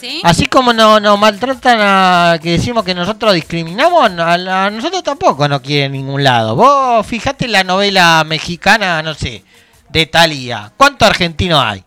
[0.00, 0.20] ¿Sí?
[0.24, 5.60] Así como nos no maltratan a que decimos que nosotros discriminamos, a, nosotros tampoco nos
[5.62, 6.54] quieren en ningún lado.
[6.54, 9.42] Vos fijate la novela mexicana, no sé,
[9.88, 10.70] de Talía.
[10.76, 11.82] ¿Cuántos argentinos hay?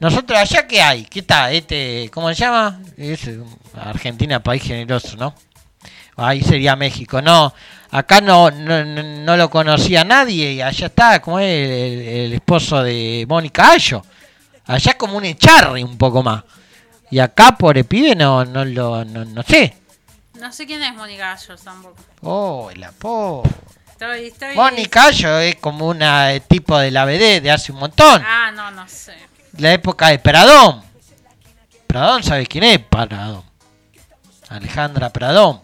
[0.00, 1.04] Nosotros allá qué hay?
[1.04, 1.50] ¿Qué está?
[1.50, 2.80] Este, ¿cómo se llama?
[2.96, 3.16] Eh,
[3.74, 5.34] Argentina, país generoso, ¿no?
[6.16, 7.20] Ahí sería México.
[7.22, 7.52] No,
[7.90, 12.82] acá no, no, no- lo conocía nadie y allá está, como es el- el esposo
[12.82, 14.04] de Mónica Ayo.
[14.66, 16.42] Allá es como un echarre un poco más.
[17.14, 19.76] Y acá por el pibe no, no lo, no, no sé.
[20.40, 21.94] No sé quién es Mónica Gallos tampoco.
[22.22, 23.44] Oh, la po.
[23.92, 24.56] Estoy, estoy...
[24.56, 28.20] Mónica es como una eh, tipo de la BD de hace un montón.
[28.26, 29.14] Ah, no, no sé.
[29.58, 30.82] La época de Pradón.
[31.86, 33.44] Pradón, ¿sabes quién es Pradón?
[34.48, 35.60] Alejandra Pradón.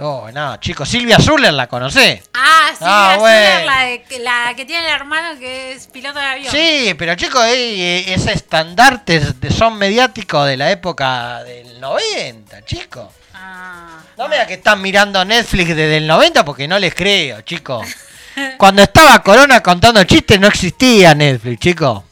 [0.00, 2.20] Oh, no, chicos, Silvia Zuller la conocé.
[2.34, 3.46] Ah, sí, Ah, la, bueno.
[3.46, 6.50] Zuller, la, de- la que tiene el hermano que es piloto de avión.
[6.52, 13.06] Sí, pero chicos, eh, ese estandartes de son mediáticos de la época del 90, chicos.
[13.34, 17.42] Ah, No me digas que están mirando Netflix desde el 90 porque no les creo,
[17.42, 17.86] chicos.
[18.58, 22.02] Cuando estaba Corona contando chistes no existía Netflix, chicos.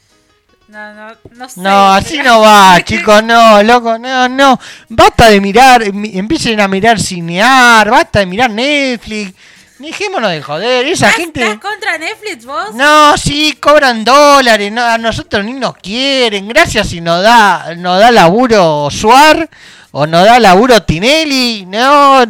[0.73, 1.61] No, no, no sé.
[1.61, 4.59] No, así no va, chicos, no, loco, no, no.
[4.89, 9.35] Basta de mirar, mi- empiecen a mirar cinear, basta de mirar Netflix.
[9.79, 11.43] Dejémonos de joder, esa ¿Estás- gente...
[11.43, 12.73] ¿Estás contra Netflix vos?
[12.75, 17.99] No, sí, cobran dólares, no, a nosotros ni nos quieren, gracias si nos da, nos
[17.99, 19.49] da laburo Suar
[19.91, 22.23] o nos da laburo Tinelli, no,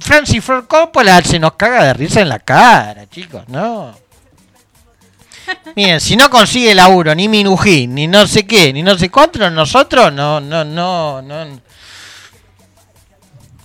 [0.00, 3.94] Francis Ford Coppola se nos caga de risa en la cara, chicos, no.
[5.74, 9.48] Miren, si no consigue laburo, ni Minujín, ni no sé qué, ni no sé cuánto,
[9.50, 11.60] nosotros no, no, no, no.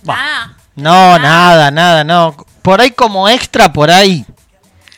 [0.04, 0.16] Bah.
[0.18, 2.34] Ah, No, nada, nada, no.
[2.62, 4.24] Por ahí como extra, por ahí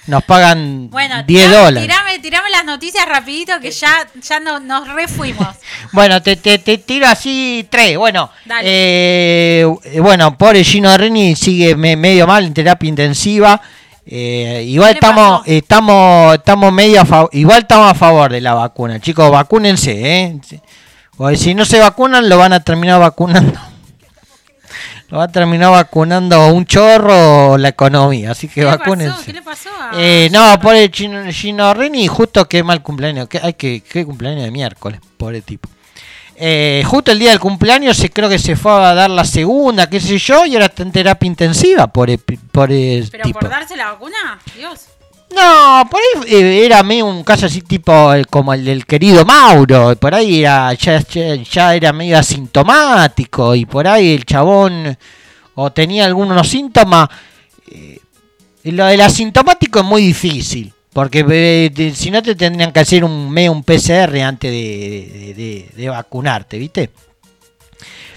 [0.06, 1.82] nos pagan bueno, 10 tirame, dólares.
[1.82, 5.48] Tirame, tirame las noticias rapidito que ya, ya no, nos refuimos.
[5.92, 7.96] Bueno, te, te, te tiro así tres.
[7.96, 8.28] Bueno,
[8.62, 9.64] eh,
[10.00, 13.60] bueno, pobre Gino Reni sigue me- medio mal en terapia intensiva.
[14.06, 15.50] Eh, igual ¿Qué le estamos, pasó?
[15.50, 19.92] estamos, estamos medio a favor, igual estamos a favor de la vacuna, chicos, vacúnense,
[20.22, 20.40] eh.
[21.16, 23.58] Porque si no se vacunan, lo van a terminar vacunando.
[25.10, 29.24] Lo va a terminar vacunando un chorro o la economía, así que ¿Qué le pasó?
[29.24, 33.28] ¿Qué le pasó a Eh, no, por el Gino, Gino Reni, justo que mal cumpleaños.
[33.28, 35.68] Que, ay, que, qué cumpleaños de miércoles, pobre tipo.
[36.36, 39.88] Eh, justo el día del cumpleaños se creo que se fue a dar la segunda,
[39.88, 43.38] qué sé yo, y ahora está en terapia intensiva por el, por el ¿Pero tipo.
[43.38, 44.40] por darse la vacuna?
[44.56, 44.80] Dios.
[45.34, 49.24] No, por ahí eh, era medio un caso así tipo eh, como el del querido
[49.24, 54.96] Mauro, por ahí era, ya, ya, ya era medio asintomático y por ahí el chabón
[55.54, 57.08] o tenía algunos síntomas.
[57.70, 58.00] eh,
[58.64, 63.36] lo del asintomático es muy difícil, porque eh, si no te tendrían que hacer un
[63.36, 66.90] un PCR antes de, de- vacunarte, ¿viste?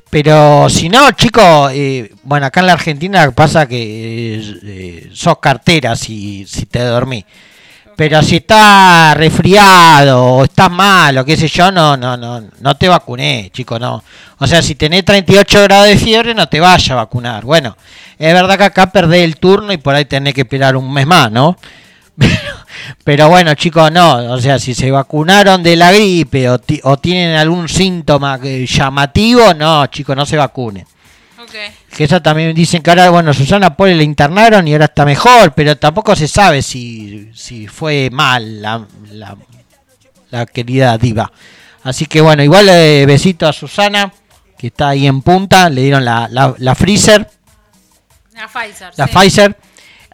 [0.09, 5.39] Pero si no, chicos, eh, bueno, acá en la Argentina pasa que eh, eh, sos
[5.39, 7.25] cartera si, si te dormís.
[7.95, 12.77] Pero si estás resfriado o estás mal o qué sé yo, no, no, no, no
[12.77, 14.03] te vacuné, chicos, no.
[14.37, 17.43] O sea, si tenés 38 grados de fiebre, no te vayas a vacunar.
[17.43, 17.75] Bueno,
[18.19, 21.07] es verdad que acá perdés el turno y por ahí tenés que esperar un mes
[21.07, 21.57] más, ¿no?
[23.03, 24.33] Pero, bueno, chicos, no.
[24.33, 28.65] O sea, si se vacunaron de la gripe o, ti- o tienen algún síntoma que-
[28.65, 30.85] llamativo, no, chicos, no se vacunen.
[31.41, 31.53] Ok.
[31.95, 35.53] Que eso también dicen que ahora, bueno, Susana Pole le internaron y ahora está mejor,
[35.53, 39.37] pero tampoco se sabe si, si fue mal la, la,
[40.29, 41.31] la querida diva.
[41.83, 44.11] Así que bueno, igual eh, besito a Susana,
[44.57, 47.29] que está ahí en punta, le dieron la, la, la freezer,
[48.35, 48.91] La Pfizer.
[48.97, 49.13] la sí.
[49.15, 49.57] Pfizer.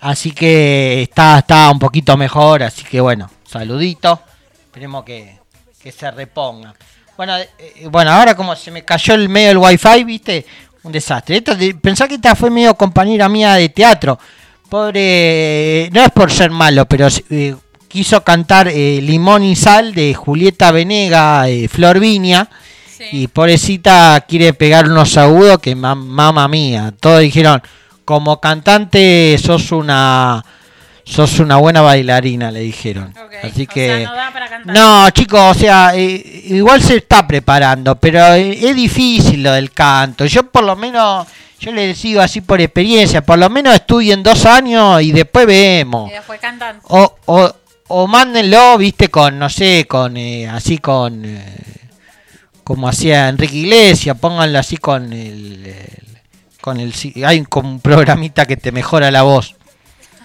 [0.04, 4.22] Así que está, está un poquito mejor, así que bueno, saludito.
[4.66, 5.40] Esperemos que,
[5.82, 6.74] que se reponga.
[7.16, 10.46] Bueno, eh, eh, bueno, ahora como se me cayó el medio del wifi, viste,
[10.84, 11.38] un desastre.
[11.38, 14.20] Esta, pensá que esta fue medio compañera mía de teatro.
[14.70, 17.56] Pobre, no es por ser malo, pero eh,
[17.88, 22.50] quiso cantar eh, Limón y Sal de Julieta Venega, eh, Flor Viña.
[22.98, 23.06] Sí.
[23.12, 26.94] Y pobrecita quiere pegar unos agudos que ma- mamá mía.
[27.00, 27.62] Todos dijeron,
[28.06, 30.44] como cantante sos una
[31.06, 33.14] sos una buena bailarina, le dijeron.
[33.44, 34.74] Así o que sea, no da para cantar.
[34.76, 39.72] no, chicos, o sea, eh, igual se está preparando, pero eh, es difícil lo del
[39.72, 40.26] canto.
[40.26, 41.28] Yo por lo menos,
[41.60, 46.10] yo les digo así por experiencia, por lo menos estudien dos años y después vemos.
[46.10, 46.80] Y después cantan.
[46.84, 47.54] O, o,
[47.90, 51.58] o mándenlo, viste, con, no sé, con, eh, así con, eh,
[52.64, 56.04] como hacía Enrique Iglesias, pónganlo así con el, el-
[56.64, 59.54] con el, si- hay como un programita que te mejora la voz.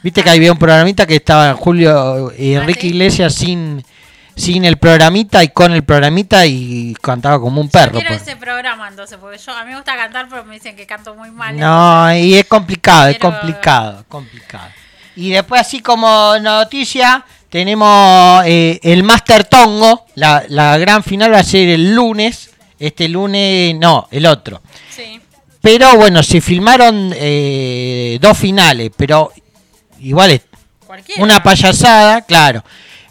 [0.04, 2.86] Viste que había un programita que estaba Julio y ¿Ah, Enrique?
[2.86, 3.84] Iglesias sin,
[4.36, 7.92] sin el programita y con el programita y cantaba como un Yo perro.
[7.98, 8.22] quiero pues.
[8.22, 11.16] ese programa entonces, porque yo a mí me gusta cantar, pero me dicen que canto
[11.16, 11.56] muy mal.
[11.58, 14.68] No, y es complicado, es complicado, complicado.
[15.16, 21.40] Y después así como noticia, tenemos eh, el Master Tongo, la, la gran final va
[21.40, 24.62] a ser el lunes, este lunes, no, el otro.
[24.94, 25.20] Sí.
[25.70, 29.30] Pero bueno, se filmaron eh, dos finales, pero
[30.00, 30.40] igual es
[30.86, 31.22] Cualquiera.
[31.22, 32.64] una payasada, claro.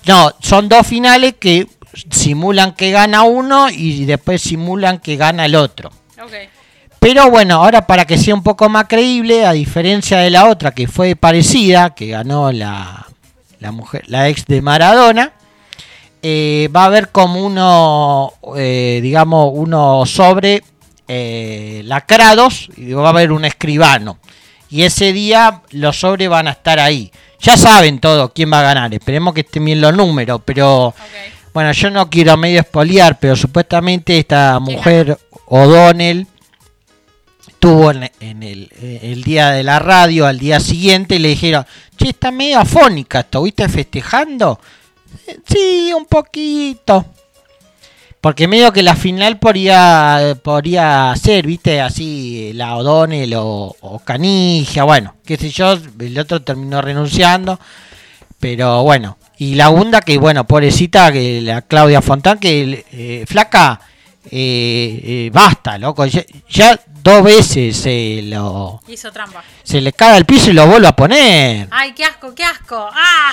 [0.08, 1.68] No, son dos finales que
[2.10, 5.92] simulan que gana uno y después simulan que gana el otro.
[7.00, 10.72] Pero bueno, ahora para que sea un poco más creíble, a diferencia de la otra
[10.72, 13.06] que fue parecida, que ganó la,
[13.60, 15.32] la mujer, la ex de Maradona,
[16.24, 20.64] eh, va a haber como uno, eh, digamos, uno sobre
[21.08, 24.20] eh, lacrados y va a haber un escribano.
[24.70, 27.12] Y ese día los sobres van a estar ahí.
[27.40, 28.94] Ya saben todo quién va a ganar.
[28.94, 30.94] Esperemos que estén bien los números, pero
[31.54, 36.28] bueno, yo no quiero medio espoliar, pero supuestamente esta mujer O'Donnell
[37.48, 41.30] estuvo en, en el, eh, el día de la radio al día siguiente y le
[41.30, 41.66] dijeron,
[41.98, 44.60] che, está medio afónica, ¿estuviste festejando?
[45.28, 47.06] "Eh, Sí, un poquito.
[48.22, 54.84] Porque medio que la final podría, podría ser, viste, así, la O'Donnell o, o Canigia,
[54.84, 57.60] bueno, qué sé yo, el otro terminó renunciando.
[58.40, 63.80] Pero bueno, y la segunda que bueno, pobrecita, que la Claudia Fontán, que eh, flaca,
[64.30, 69.44] eh, eh, basta, loco, ya, ya dos veces se lo Hizo trampa.
[69.64, 71.68] se le cae al piso y lo vuelve a poner.
[71.72, 72.90] Ay, qué asco, qué asco.
[72.92, 73.32] ¡Ah!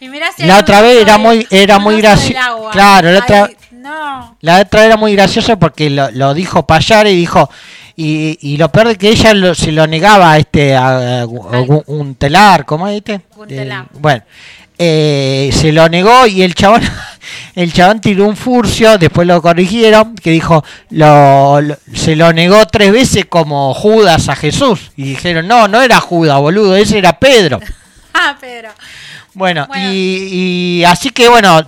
[0.00, 2.36] Y mirá si La otra un vez era muy- era un muy oso graci- del
[2.36, 2.70] agua.
[2.72, 4.36] Claro, la otra- Ay, no.
[4.40, 7.48] La otra era muy graciosa porque lo, lo dijo Payar y dijo
[7.96, 11.26] y, y lo peor de que ella lo- se lo negaba a este a, a-
[11.26, 13.22] un, un telar, ¿cómo es este?
[13.34, 13.84] Guntelar.
[13.84, 14.22] Eh, bueno,
[14.78, 16.82] eh, se lo negó y el chabón
[17.54, 22.66] el chabón tiró un furcio, después lo corrigieron, que dijo lo, lo- se lo negó
[22.66, 27.18] tres veces como Judas a Jesús y dijeron no, no era Judas, boludo, ese era
[27.18, 27.60] Pedro.
[28.18, 28.70] Ah, Pedro.
[29.36, 29.92] Bueno, Bueno.
[29.92, 31.60] Y, y así que bueno,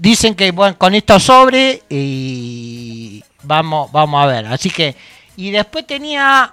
[0.00, 4.46] dicen que bueno, con esto sobre y vamos, vamos a ver.
[4.46, 4.96] Así que,
[5.36, 6.50] y después tenía...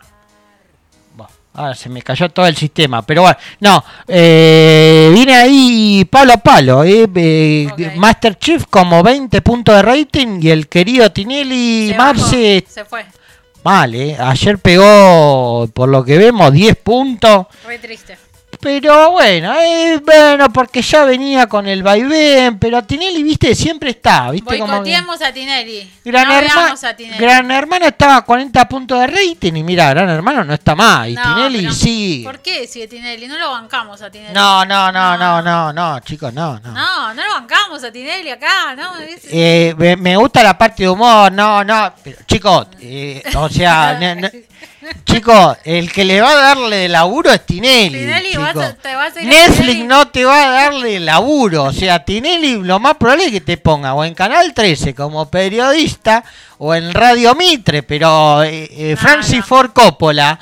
[1.15, 6.33] Bueno, ahora se me cayó todo el sistema, pero bueno, no, eh, viene ahí palo
[6.33, 7.95] a palo, eh, eh, Ok.
[7.95, 13.05] Masterchef como 20 puntos de rating y el querido Tinelli Se Marce Se fue.
[13.63, 17.47] mal, eh, ayer pegó, por lo que vemos, 10 puntos.
[17.65, 18.17] Re triste.
[18.63, 24.31] Pero bueno, eh, bueno, porque ya venía con el vaivén, pero Tinelli, viste, siempre está,
[24.31, 25.91] viste como que- a Tinelli.
[26.05, 27.17] Gran, no Herma- veamos a Tinelli.
[27.19, 31.09] Gran Hermano estaba a 40 puntos de rating y mira, Gran Hermano no está más,
[31.09, 32.21] y No, Tinelli sí.
[32.23, 33.27] ¿Por qué sigue Tinelli?
[33.27, 34.33] No lo bancamos a Tinelli.
[34.33, 36.71] No, no, no, no, no, no, chicos, no, no.
[36.71, 38.93] No, no lo bancamos a Tinelli acá, ¿no?
[39.29, 43.99] Eh, me, gusta la parte de humor, no, no, pero, chicos, eh, o sea,
[45.05, 47.99] chicos, el que le va a darle laburo es Tinelli.
[47.99, 49.83] Tinelli vas a- te vas a ir a Netflix Tinelli.
[49.87, 53.57] no te va a darle laburo, o sea, Tinelli lo más probable es que te
[53.57, 56.23] ponga o en Canal 13 como periodista
[56.57, 59.43] o en Radio Mitre, pero eh, eh, Francis no.
[59.43, 60.39] Ford Coppola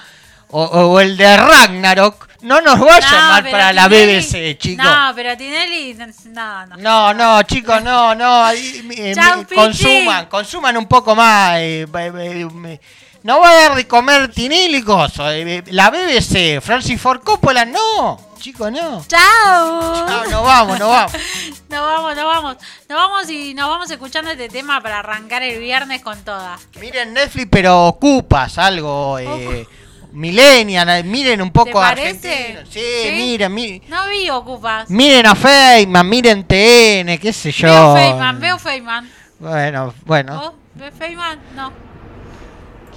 [0.49, 4.83] o, o el de Ragnarok no nos va a No, llamar para la BBC, chicos.
[4.83, 5.93] No, pero Tinelli,
[6.33, 6.77] no, no.
[6.77, 8.43] No, no, chicos, no, no.
[8.43, 11.57] ahí, eh, me- consuman, consuman un poco más.
[11.59, 12.79] eh, eh, me-
[13.23, 18.19] no va a dar de comer eh, la BBC, Francis Ford Coppola, no.
[18.39, 19.05] Chicos, no.
[19.07, 20.07] ¡Chao!
[20.07, 21.11] No, no vamos, no vamos.
[21.69, 22.57] Nos vamos, nos vamos.
[22.89, 26.59] Nos vamos y nos vamos escuchando este tema para arrancar el viernes con toda.
[26.81, 29.17] Miren Netflix, pero ocupas algo.
[29.19, 29.65] eh,
[30.11, 32.29] Millennial, eh, miren un poco ¿Te a parece?
[32.33, 32.65] Argentina.
[32.69, 33.11] Sí, ¿Sí?
[33.15, 33.81] miren, miren.
[33.87, 34.89] No vi Ocupas.
[34.89, 37.67] Miren a Feynman, miren TN, qué sé yo.
[37.67, 39.09] Veo Feynman, veo Feynman.
[39.39, 40.37] Bueno, bueno.
[40.37, 41.39] ¿Vos ves Feynman?
[41.55, 41.90] No.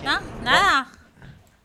[0.05, 0.21] ¿No?
[0.43, 0.89] ¿Nada?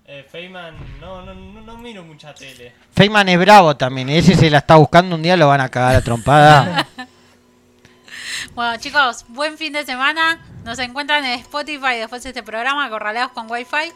[0.06, 2.74] Eh, Feynman, no, no, no, no miro mucha tele.
[2.96, 4.10] Feynman es bravo también.
[4.10, 6.88] Ese se la está buscando un día, lo van a cagar a trompada.
[8.56, 10.40] Bueno, chicos, buen fin de semana.
[10.64, 13.92] Nos encuentran en Spotify después de este programa, Corraleados con Wi-Fi.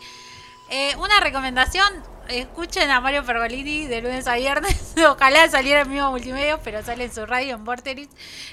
[0.69, 1.85] Eh, una recomendación:
[2.29, 4.75] escuchen a Mario Pergolini de lunes a viernes.
[5.09, 8.09] Ojalá saliera en mismo multimedia, pero sale en su radio en Vorterix.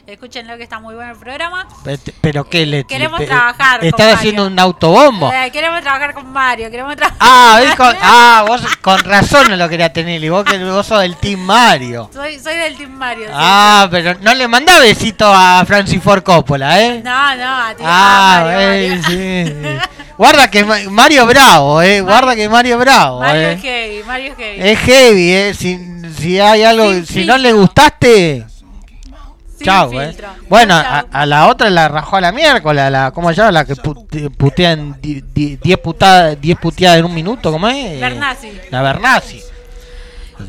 [0.07, 1.67] Escúchenlo que está muy bueno el programa.
[1.87, 4.17] Este, Pero qué le Queremos le- trabajar con Estás Mario.
[4.17, 5.33] haciendo un autobombo.
[5.33, 7.19] Eh, queremos trabajar con Mario, queremos trabajar.
[7.21, 7.61] Ah.
[7.77, 10.23] Con, ah, vos con razón no lo quería tener.
[10.23, 12.11] Y vos que vos sos del Team Mario.
[12.13, 13.27] Soy, soy del Team Mario.
[13.29, 13.33] sí.
[13.35, 17.01] Ah, pero no le mandá besito a Francis Ford Coppola, ¿eh?
[17.05, 17.83] No, no, a ti.
[17.87, 19.03] Ah, Mario, eh, Mario.
[19.09, 19.89] sí, sí.
[20.19, 22.01] Guarda que Ma- Mario Bravo, eh.
[22.03, 23.59] Guarda que Mario Bravo, eh.
[23.69, 24.69] Es heavy, Mario es heavy.
[24.71, 25.55] Es heavy, eh.
[25.55, 28.47] Si, si hay algo, Sin si no le gustaste,
[29.57, 30.09] Sin chao, eh.
[30.09, 30.29] filtro.
[30.49, 31.07] Bueno, Chau.
[31.13, 33.53] a, a la otra la rajó a la miércoles, a la, ¿cómo se llama?
[33.53, 38.01] La que pu- putean 10 putadas, 10 puteadas en un minuto, ¿cómo es?
[38.01, 38.53] Bernasi.
[38.71, 39.41] La Bernasi.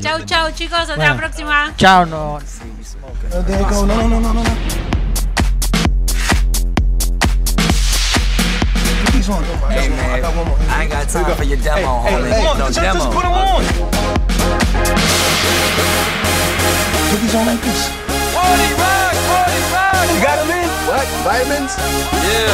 [0.00, 0.78] Chau, chau, chicos.
[0.78, 1.12] Hasta Bueno.
[1.14, 1.74] la próxima.
[1.76, 2.38] Chao, no.
[9.22, 9.46] These ones.
[9.70, 10.10] Hey, man.
[10.10, 10.58] I, got one more.
[10.66, 11.34] I ain't got time go.
[11.38, 12.26] for your demo, hey, homie.
[12.26, 12.98] Hey, hey, on, no just, demo.
[12.98, 13.62] Just put them on.
[17.06, 17.86] Put these on like this.
[18.34, 20.10] Party rock, party rock.
[20.10, 20.66] You got them in?
[20.90, 21.06] What?
[21.22, 21.70] Vitamins?
[22.18, 22.50] Yeah.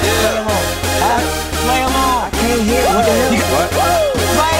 [0.00, 0.24] Yeah.
[0.24, 0.64] Play them on.
[0.96, 1.20] I,
[1.60, 2.24] play them on.
[2.24, 3.68] I can't hear what the hell.
[3.76, 4.58] What?